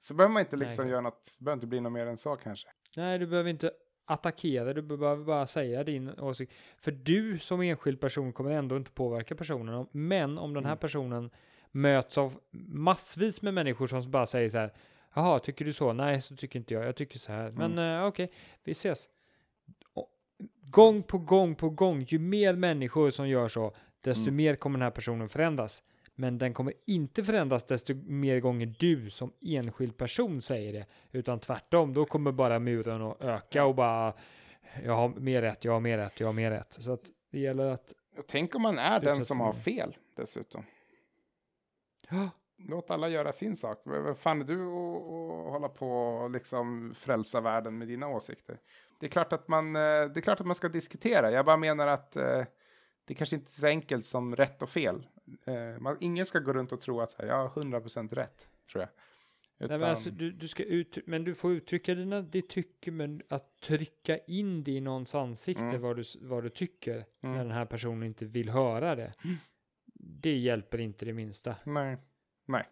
Så 0.00 0.14
behöver 0.14 0.32
man 0.32 0.40
inte 0.40 0.56
Nej, 0.56 0.66
liksom 0.66 0.82
exakt. 0.82 0.90
göra 0.90 1.00
något, 1.00 1.36
behöver 1.40 1.56
inte 1.56 1.66
bli 1.66 1.80
något 1.80 1.92
mer 1.92 2.06
än 2.06 2.16
så 2.16 2.36
kanske. 2.36 2.68
Nej, 2.96 3.18
du 3.18 3.26
behöver 3.26 3.50
inte 3.50 3.70
attackera, 4.04 4.72
du 4.72 4.82
behöver 4.82 5.24
bara 5.24 5.46
säga 5.46 5.84
din 5.84 6.08
åsikt. 6.20 6.52
För 6.78 6.90
du 6.92 7.38
som 7.38 7.60
enskild 7.60 8.00
person 8.00 8.32
kommer 8.32 8.50
ändå 8.50 8.76
inte 8.76 8.90
påverka 8.90 9.34
personen. 9.34 9.86
Men 9.92 10.38
om 10.38 10.54
den 10.54 10.64
här 10.64 10.72
Mm. 10.72 10.78
personen 10.80 11.30
möts 11.70 12.18
av 12.18 12.40
massvis 12.68 13.42
med 13.42 13.54
människor 13.54 13.86
som 13.86 14.10
bara 14.10 14.26
säger 14.26 14.48
så 14.48 14.58
här. 14.58 14.72
Jaha, 15.14 15.38
tycker 15.38 15.64
du 15.64 15.72
så? 15.72 15.92
Nej, 15.92 16.20
så 16.20 16.36
tycker 16.36 16.58
inte 16.58 16.74
jag. 16.74 16.84
Jag 16.86 16.96
tycker 16.96 17.18
så 17.18 17.32
här. 17.32 17.50
Men 17.50 17.72
Mm. 17.72 18.00
eh, 18.00 18.06
okej, 18.06 18.32
vi 18.64 18.72
ses. 18.72 19.08
Gång 20.70 21.02
på 21.02 21.18
gång 21.18 21.54
på 21.54 21.70
gång, 21.70 22.02
ju 22.08 22.18
mer 22.18 22.54
människor 22.54 23.10
som 23.10 23.28
gör 23.28 23.48
så, 23.48 23.74
desto 24.00 24.22
Mm. 24.22 24.36
mer 24.36 24.56
kommer 24.56 24.78
den 24.78 24.82
här 24.84 24.90
personen 24.90 25.28
förändras. 25.28 25.82
Men 26.18 26.38
den 26.38 26.54
kommer 26.54 26.72
inte 26.86 27.24
förändras 27.24 27.64
desto 27.64 27.94
mer 27.94 28.40
gånger 28.40 28.74
du 28.78 29.10
som 29.10 29.32
enskild 29.40 29.96
person 29.96 30.42
säger 30.42 30.72
det. 30.72 30.86
Utan 31.12 31.40
tvärtom, 31.40 31.94
då 31.94 32.04
kommer 32.04 32.32
bara 32.32 32.58
muren 32.58 33.02
att 33.02 33.24
öka 33.24 33.64
och 33.64 33.74
bara 33.74 34.14
jag 34.84 34.92
har 34.92 35.08
mer 35.08 35.42
rätt, 35.42 35.64
jag 35.64 35.72
har 35.72 35.80
mer 35.80 35.98
rätt, 35.98 36.20
jag 36.20 36.28
har 36.28 36.32
mer 36.32 36.50
rätt. 36.50 36.76
Så 36.78 36.92
att 36.92 37.10
det 37.30 37.38
gäller 37.38 37.66
att 37.66 37.94
Och 38.18 38.26
tänk 38.26 38.54
om 38.54 38.62
man 38.62 38.78
är 38.78 39.00
den 39.00 39.24
som 39.24 39.40
har 39.40 39.52
fel 39.52 39.96
dessutom. 40.16 40.64
ja, 42.10 42.30
Låt 42.58 42.90
alla 42.90 43.08
göra 43.08 43.32
sin 43.32 43.56
sak. 43.56 43.80
Vad 43.84 44.02
vad 44.02 44.18
fan 44.18 44.40
är 44.40 44.44
du 44.44 44.66
och, 44.66 45.12
och 45.12 45.52
hålla 45.52 45.68
på 45.68 45.88
och 45.90 46.30
liksom 46.30 46.94
frälsa 46.96 47.40
världen 47.40 47.78
med 47.78 47.88
dina 47.88 48.08
åsikter? 48.08 48.58
Det 49.00 49.06
är 49.06 49.10
klart 49.10 49.32
att 49.32 49.48
man, 49.48 49.76
eh, 49.76 49.80
det 49.80 50.16
är 50.16 50.20
klart 50.20 50.40
att 50.40 50.46
man 50.46 50.56
ska 50.56 50.68
diskutera. 50.68 51.30
Jag 51.30 51.44
bara 51.44 51.56
menar 51.56 51.86
att 51.86 52.16
eh, 52.16 52.44
det 53.04 53.14
kanske 53.14 53.36
inte 53.36 53.48
är 53.48 53.60
så 53.60 53.66
enkelt 53.66 54.04
som 54.04 54.36
rätt 54.36 54.62
och 54.62 54.68
fel. 54.70 55.06
Eh, 55.44 55.80
man, 55.80 55.96
ingen 56.00 56.26
ska 56.26 56.38
gå 56.38 56.52
runt 56.52 56.72
och 56.72 56.80
tro 56.80 57.00
att 57.00 57.10
så 57.10 57.22
här, 57.22 57.28
jag 57.28 57.48
har 57.48 57.62
100% 57.62 58.14
rätt, 58.14 58.48
tror 58.72 58.82
jag. 58.82 58.88
nej, 59.58 59.66
Utan, 59.66 59.80
men, 59.80 59.90
alltså, 59.90 60.10
du, 60.10 60.30
du 60.32 60.48
ska 60.48 60.64
ut, 60.64 60.98
men 61.06 61.24
du 61.24 61.34
får 61.34 61.52
uttrycka 61.52 61.94
dina, 61.94 62.20
ditt 62.22 62.48
tycke, 62.48 62.90
men 62.90 63.22
att 63.28 63.60
trycka 63.60 64.18
in 64.18 64.64
det 64.64 64.70
i 64.72 64.80
någons 64.80 65.14
ansikte 65.14 65.64
Mm. 65.64 65.80
vad, 65.80 65.96
du, 65.96 66.02
vad 66.20 66.42
du 66.42 66.48
tycker 66.48 67.04
när 67.20 67.30
Mm. 67.30 67.38
den 67.38 67.50
här 67.50 67.64
personen 67.64 68.02
inte 68.02 68.24
vill 68.24 68.48
höra 68.50 68.94
det. 68.94 69.12
Det 69.98 70.36
hjälper 70.36 70.78
inte 70.80 71.04
det 71.04 71.12
minsta. 71.12 71.56
Nej, 71.64 71.96
nej. 72.46 72.64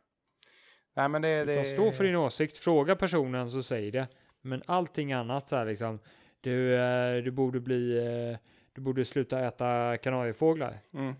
Nej, 0.96 1.08
men 1.08 1.22
det... 1.22 1.44
det 1.44 1.64
stå 1.64 1.92
för 1.92 2.04
din 2.04 2.16
åsikt, 2.16 2.58
fråga 2.58 2.96
personen 2.96 3.50
så 3.50 3.62
säg 3.62 3.90
det. 3.90 4.08
Men 4.40 4.62
allting 4.66 5.12
annat 5.12 5.48
så 5.48 5.56
här 5.56 5.66
liksom, 5.66 5.98
du, 6.40 6.74
eh, 6.74 7.22
du 7.22 7.30
borde 7.30 7.60
bli, 7.60 7.98
eh, 7.98 8.38
du 8.72 8.80
borde 8.80 9.04
sluta 9.04 9.40
äta 9.46 9.96
kanariefåglar. 9.96 10.78
Mm. 10.92 11.14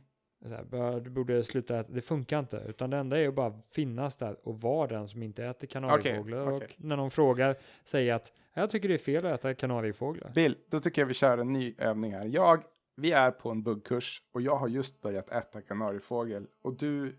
Här, 0.51 1.01
du 1.01 1.11
borde 1.11 1.45
sluta 1.45 1.79
äta, 1.79 1.93
det 1.93 2.01
funkar 2.01 2.39
inte. 2.39 2.63
Utan 2.69 2.91
det 2.91 2.97
enda 2.97 3.19
är 3.19 3.29
att 3.29 3.35
bara 3.35 3.61
finnas 3.71 4.17
där 4.17 4.37
och 4.43 4.61
vara 4.61 4.87
den 4.87 5.09
som 5.09 5.23
inte 5.23 5.45
äter 5.45 5.67
kanariefåglar. 5.67 6.53
okej. 6.53 6.69
Och 6.79 6.85
när 6.85 6.97
någon 6.97 7.11
frågar, 7.11 7.57
säga 7.85 8.15
att 8.15 8.33
jag 8.55 8.71
tycker 8.71 8.89
det 8.89 8.95
är 8.95 8.99
fel 8.99 9.27
att 9.27 9.41
äta 9.41 9.55
kanariefåglar. 9.55 10.33
Bill, 10.35 10.57
då 10.69 10.81
tycker 10.81 11.03
jag 11.03 11.07
vi 11.07 11.15
kör 11.15 11.39
en 11.39 11.53
ny 11.53 11.75
övning 11.79 12.13
här. 12.15 12.25
Jag, 12.25 12.65
vi 12.97 13.13
är 13.13 13.31
på 13.31 13.51
en 13.51 13.63
buggkurs 13.63 14.23
och 14.33 14.43
jag 14.43 14.57
har 14.57 14.69
just 14.69 15.03
börjat 15.03 15.31
äta 15.31 15.61
kanariefågel. 15.61 16.47
Och 16.63 16.75
du 16.75 17.19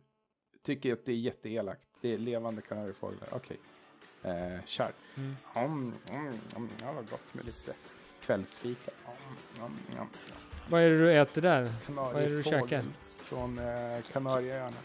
tycker 0.64 0.94
att 0.94 1.06
det 1.06 1.12
är 1.12 1.16
jätteelakt. 1.16 1.88
Det 2.02 2.14
är 2.14 2.18
levande 2.18 2.62
kanariefåglar. 2.62 3.30
Okej, 3.32 3.58
eh, 4.24 4.66
kör. 4.66 4.92
Mm. 5.18 5.36
Mm, 5.56 5.94
mm, 6.56 6.70
ja, 6.82 6.92
vad 6.92 7.10
gott 7.10 7.34
med 7.34 7.46
lite 7.46 7.74
kvällsfika. 8.22 8.92
Mm, 9.06 9.66
mm, 9.66 9.78
mm. 9.96 10.08
Vad 10.70 10.82
är 10.82 10.90
det 10.90 10.98
du 10.98 11.14
äter 11.14 11.42
där? 11.42 11.62
är 11.62 12.30
det 12.30 12.38
du 12.38 12.44
käkar? 12.44 12.84
Från 13.26 13.60
eh, 13.60 14.02
Kanarieöarna. 14.14 14.78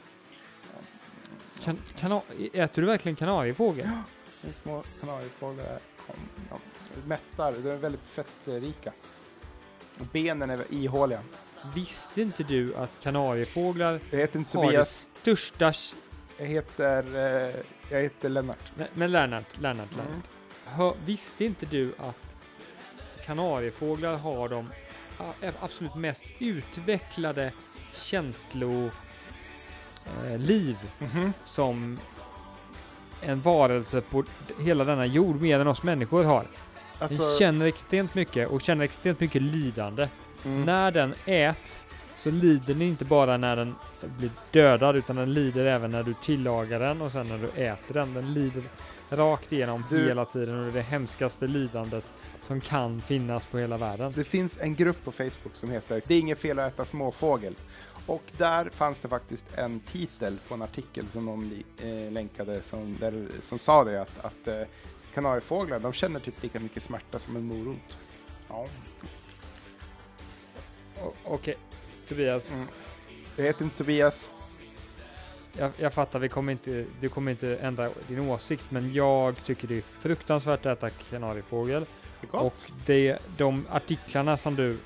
Kan, 1.60 1.78
kana, 1.98 2.22
äter 2.52 2.82
du 2.82 2.88
verkligen 2.88 3.16
kanariefågel? 3.16 3.86
Ja. 3.92 4.02
Det 4.42 4.48
är 4.48 4.52
små 4.52 4.82
kanariefåglar. 5.00 5.64
Mm. 5.64 6.60
Mättar, 7.06 7.52
de 7.52 7.68
är 7.70 7.76
väldigt 7.76 8.06
fettrika. 8.08 8.92
Benen 10.12 10.50
är 10.50 10.64
ihåliga. 10.74 11.22
Visste 11.74 12.22
inte 12.22 12.42
du 12.42 12.74
att 12.74 12.90
kanariefåglar 13.02 14.00
Jag 14.10 14.18
heter 14.18 14.38
inte 14.38 14.58
har 14.58 14.64
det 14.64 14.70
Tobias. 14.70 15.10
största... 15.20 15.72
Jag 16.38 16.46
heter, 16.46 17.16
eh, 17.16 17.54
jag 17.90 18.00
heter 18.02 18.28
Lennart. 18.28 18.72
Men, 18.74 18.88
men 18.94 19.12
Lennart, 19.12 19.58
Lennart, 19.60 19.92
Mm. 19.94 20.06
Lennart. 20.06 20.24
Hör, 20.64 20.94
visste 21.04 21.44
inte 21.44 21.66
du 21.66 21.94
att 21.98 22.36
kanariefåglar 23.24 24.16
har 24.16 24.48
de 24.48 24.70
absolut 25.60 25.94
mest 25.94 26.24
utvecklade 26.38 27.52
känsloliv 27.94 28.90
eh, 30.26 30.38
liv 30.38 30.76
Mhm. 30.98 31.32
som 31.44 31.98
en 33.22 33.40
varelse 33.40 34.00
på 34.00 34.24
hela 34.60 34.84
denna 34.84 35.06
jord 35.06 35.40
mer 35.40 35.60
än 35.60 35.66
oss 35.66 35.82
människor 35.82 36.24
har. 36.24 36.46
Alltså, 36.98 37.22
Den 37.22 37.34
känner 37.38 37.66
extremt 37.66 38.14
mycket 38.14 38.48
och 38.48 38.60
känner 38.62 38.84
extremt 38.84 39.20
mycket 39.20 39.42
lidande. 39.42 40.08
mm, 40.44 40.64
När 40.64 40.90
den 40.90 41.14
äts 41.26 41.86
så 42.16 42.30
lider 42.30 42.74
den 42.74 42.82
inte 42.82 43.04
bara 43.04 43.36
när 43.36 43.56
den 43.56 43.74
blir 44.18 44.30
dödad 44.50 44.96
utan 44.96 45.16
den 45.16 45.32
lider 45.34 45.64
även 45.66 45.90
när 45.90 46.02
du 46.02 46.14
tillagar 46.22 46.80
den 46.80 47.02
och 47.02 47.12
sen 47.12 47.28
när 47.28 47.38
du 47.38 47.48
äter 47.48 47.94
den. 47.94 48.14
Den 48.14 48.34
lider 48.34 48.62
rakt 49.12 49.52
igenom 49.52 49.84
Du- 49.90 50.04
hela 50.08 50.24
tiden 50.24 50.66
och 50.66 50.72
det 50.72 50.82
hemskaste 50.82 51.46
lidandet 51.46 52.04
som 52.42 52.60
kan 52.60 53.02
finnas 53.02 53.46
på 53.46 53.58
hela 53.58 53.76
världen. 53.78 54.12
Det 54.16 54.24
finns 54.24 54.60
en 54.60 54.74
grupp 54.74 55.04
på 55.04 55.12
Facebook 55.12 55.54
som 55.54 55.70
heter 55.70 56.02
Det 56.06 56.14
är 56.14 56.18
inget 56.20 56.38
fel 56.38 56.58
att 56.58 56.72
äta 56.72 56.84
småfågel. 56.84 57.54
Och 58.06 58.22
där 58.36 58.64
fanns 58.70 58.98
det 59.00 59.08
faktiskt 59.08 59.46
en 59.54 59.80
titel 59.80 60.38
på 60.48 60.54
en 60.54 60.62
artikel 60.62 61.06
som 61.06 61.26
de 61.26 61.62
eh, 61.88 62.12
länkade 62.12 62.62
som, 62.62 62.96
där, 63.00 63.26
som 63.40 63.58
sa 63.58 63.84
det 63.84 64.00
att, 64.02 64.18
att 64.24 64.48
eh, 64.48 64.62
kanariefåglar 65.14 65.78
de 65.78 65.92
känner 65.92 66.20
typ 66.20 66.42
lika 66.42 66.60
mycket 66.60 66.82
smärta 66.82 67.18
som 67.18 67.36
en 67.36 67.44
morot. 67.44 67.96
Ja. 68.48 68.66
Okej, 71.24 71.56
Tobias, 72.08 72.54
Mm. 72.54 72.68
Jag 73.36 73.44
heter 73.44 73.64
inte 73.64 73.78
Tobias. 73.78 74.32
Jag, 75.58 75.70
jag 75.76 75.94
fattar, 75.94 76.18
vi 76.18 76.28
kommer 76.28 76.52
inte, 76.52 76.84
du 77.00 77.08
kommer 77.08 77.30
inte 77.30 77.56
ändra 77.56 77.90
din 78.08 78.20
åsikt, 78.20 78.66
men 78.68 78.94
jag 78.94 79.44
tycker 79.44 79.68
det 79.68 79.78
är 79.78 79.82
fruktansvärt 79.82 80.66
att 80.66 80.78
äta 80.78 80.90
kanariefågel. 81.10 81.86
Det. 82.20 82.38
Och 82.38 82.54
det, 82.86 83.18
de 83.36 83.66
artiklarna 83.70 84.36
som 84.36 84.54
du 84.54 84.78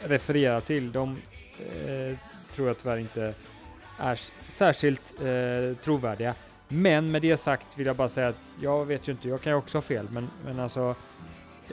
refererar 0.00 0.60
till, 0.60 0.92
de 0.92 1.16
eh, 1.58 2.18
tror 2.54 2.68
jag 2.68 2.78
tyvärr 2.78 2.96
inte 2.96 3.34
är 3.98 4.20
särskilt 4.48 5.14
eh, 5.20 5.76
trovärdiga. 5.84 6.34
Men 6.68 7.10
med 7.10 7.22
det 7.22 7.36
sagt 7.36 7.78
vill 7.78 7.86
jag 7.86 7.96
bara 7.96 8.08
säga 8.08 8.28
att 8.28 8.54
jag 8.60 8.84
vet 8.84 9.08
ju 9.08 9.12
inte, 9.12 9.28
jag 9.28 9.42
kan 9.42 9.52
ju 9.52 9.56
också 9.56 9.76
ha 9.78 9.82
fel, 9.82 10.08
men, 10.10 10.30
men 10.44 10.60
alltså 10.60 10.94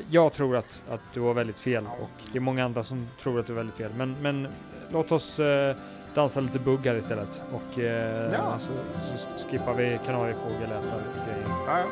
jag 0.09 0.33
tror 0.33 0.57
att, 0.57 0.83
att 0.89 1.01
du 1.13 1.21
har 1.21 1.33
väldigt 1.33 1.59
fel 1.59 1.85
och 2.01 2.31
det 2.31 2.37
är 2.37 2.41
många 2.41 2.65
andra 2.65 2.83
som 2.83 3.07
tror 3.21 3.39
att 3.39 3.47
du 3.47 3.53
har 3.53 3.57
väldigt 3.57 3.77
fel. 3.77 3.91
Men, 3.97 4.15
men 4.21 4.47
låt 4.91 5.11
oss 5.11 5.39
eh, 5.39 5.75
dansa 6.15 6.39
lite 6.39 6.59
bugg 6.59 6.85
här 6.85 6.95
istället 6.95 7.41
och 7.53 7.79
eh, 7.79 8.33
Ja. 8.33 8.59
så, 8.59 8.71
så 9.17 9.47
skippar 9.49 9.73
vi 9.73 9.99
kanariefågelätar 10.05 11.01
grejer. 11.25 11.47
Ja, 11.67 11.79
ja, 11.79 11.85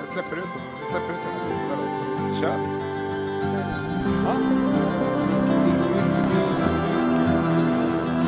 jag 0.00 0.08
släpper 0.08 0.36
ut 0.36 0.42
dem. 0.42 0.62
Jag 0.78 0.88
släpper 0.88 1.12
ut 1.12 1.20
den 1.24 1.50
sista 1.50 1.76
då, 1.76 1.82
så, 1.82 2.34
så 2.34 2.40
kör 2.40 2.56
vi. 2.56 2.68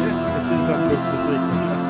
Precis 0.03 0.66
som 0.66 0.80
musiken. 0.88 1.89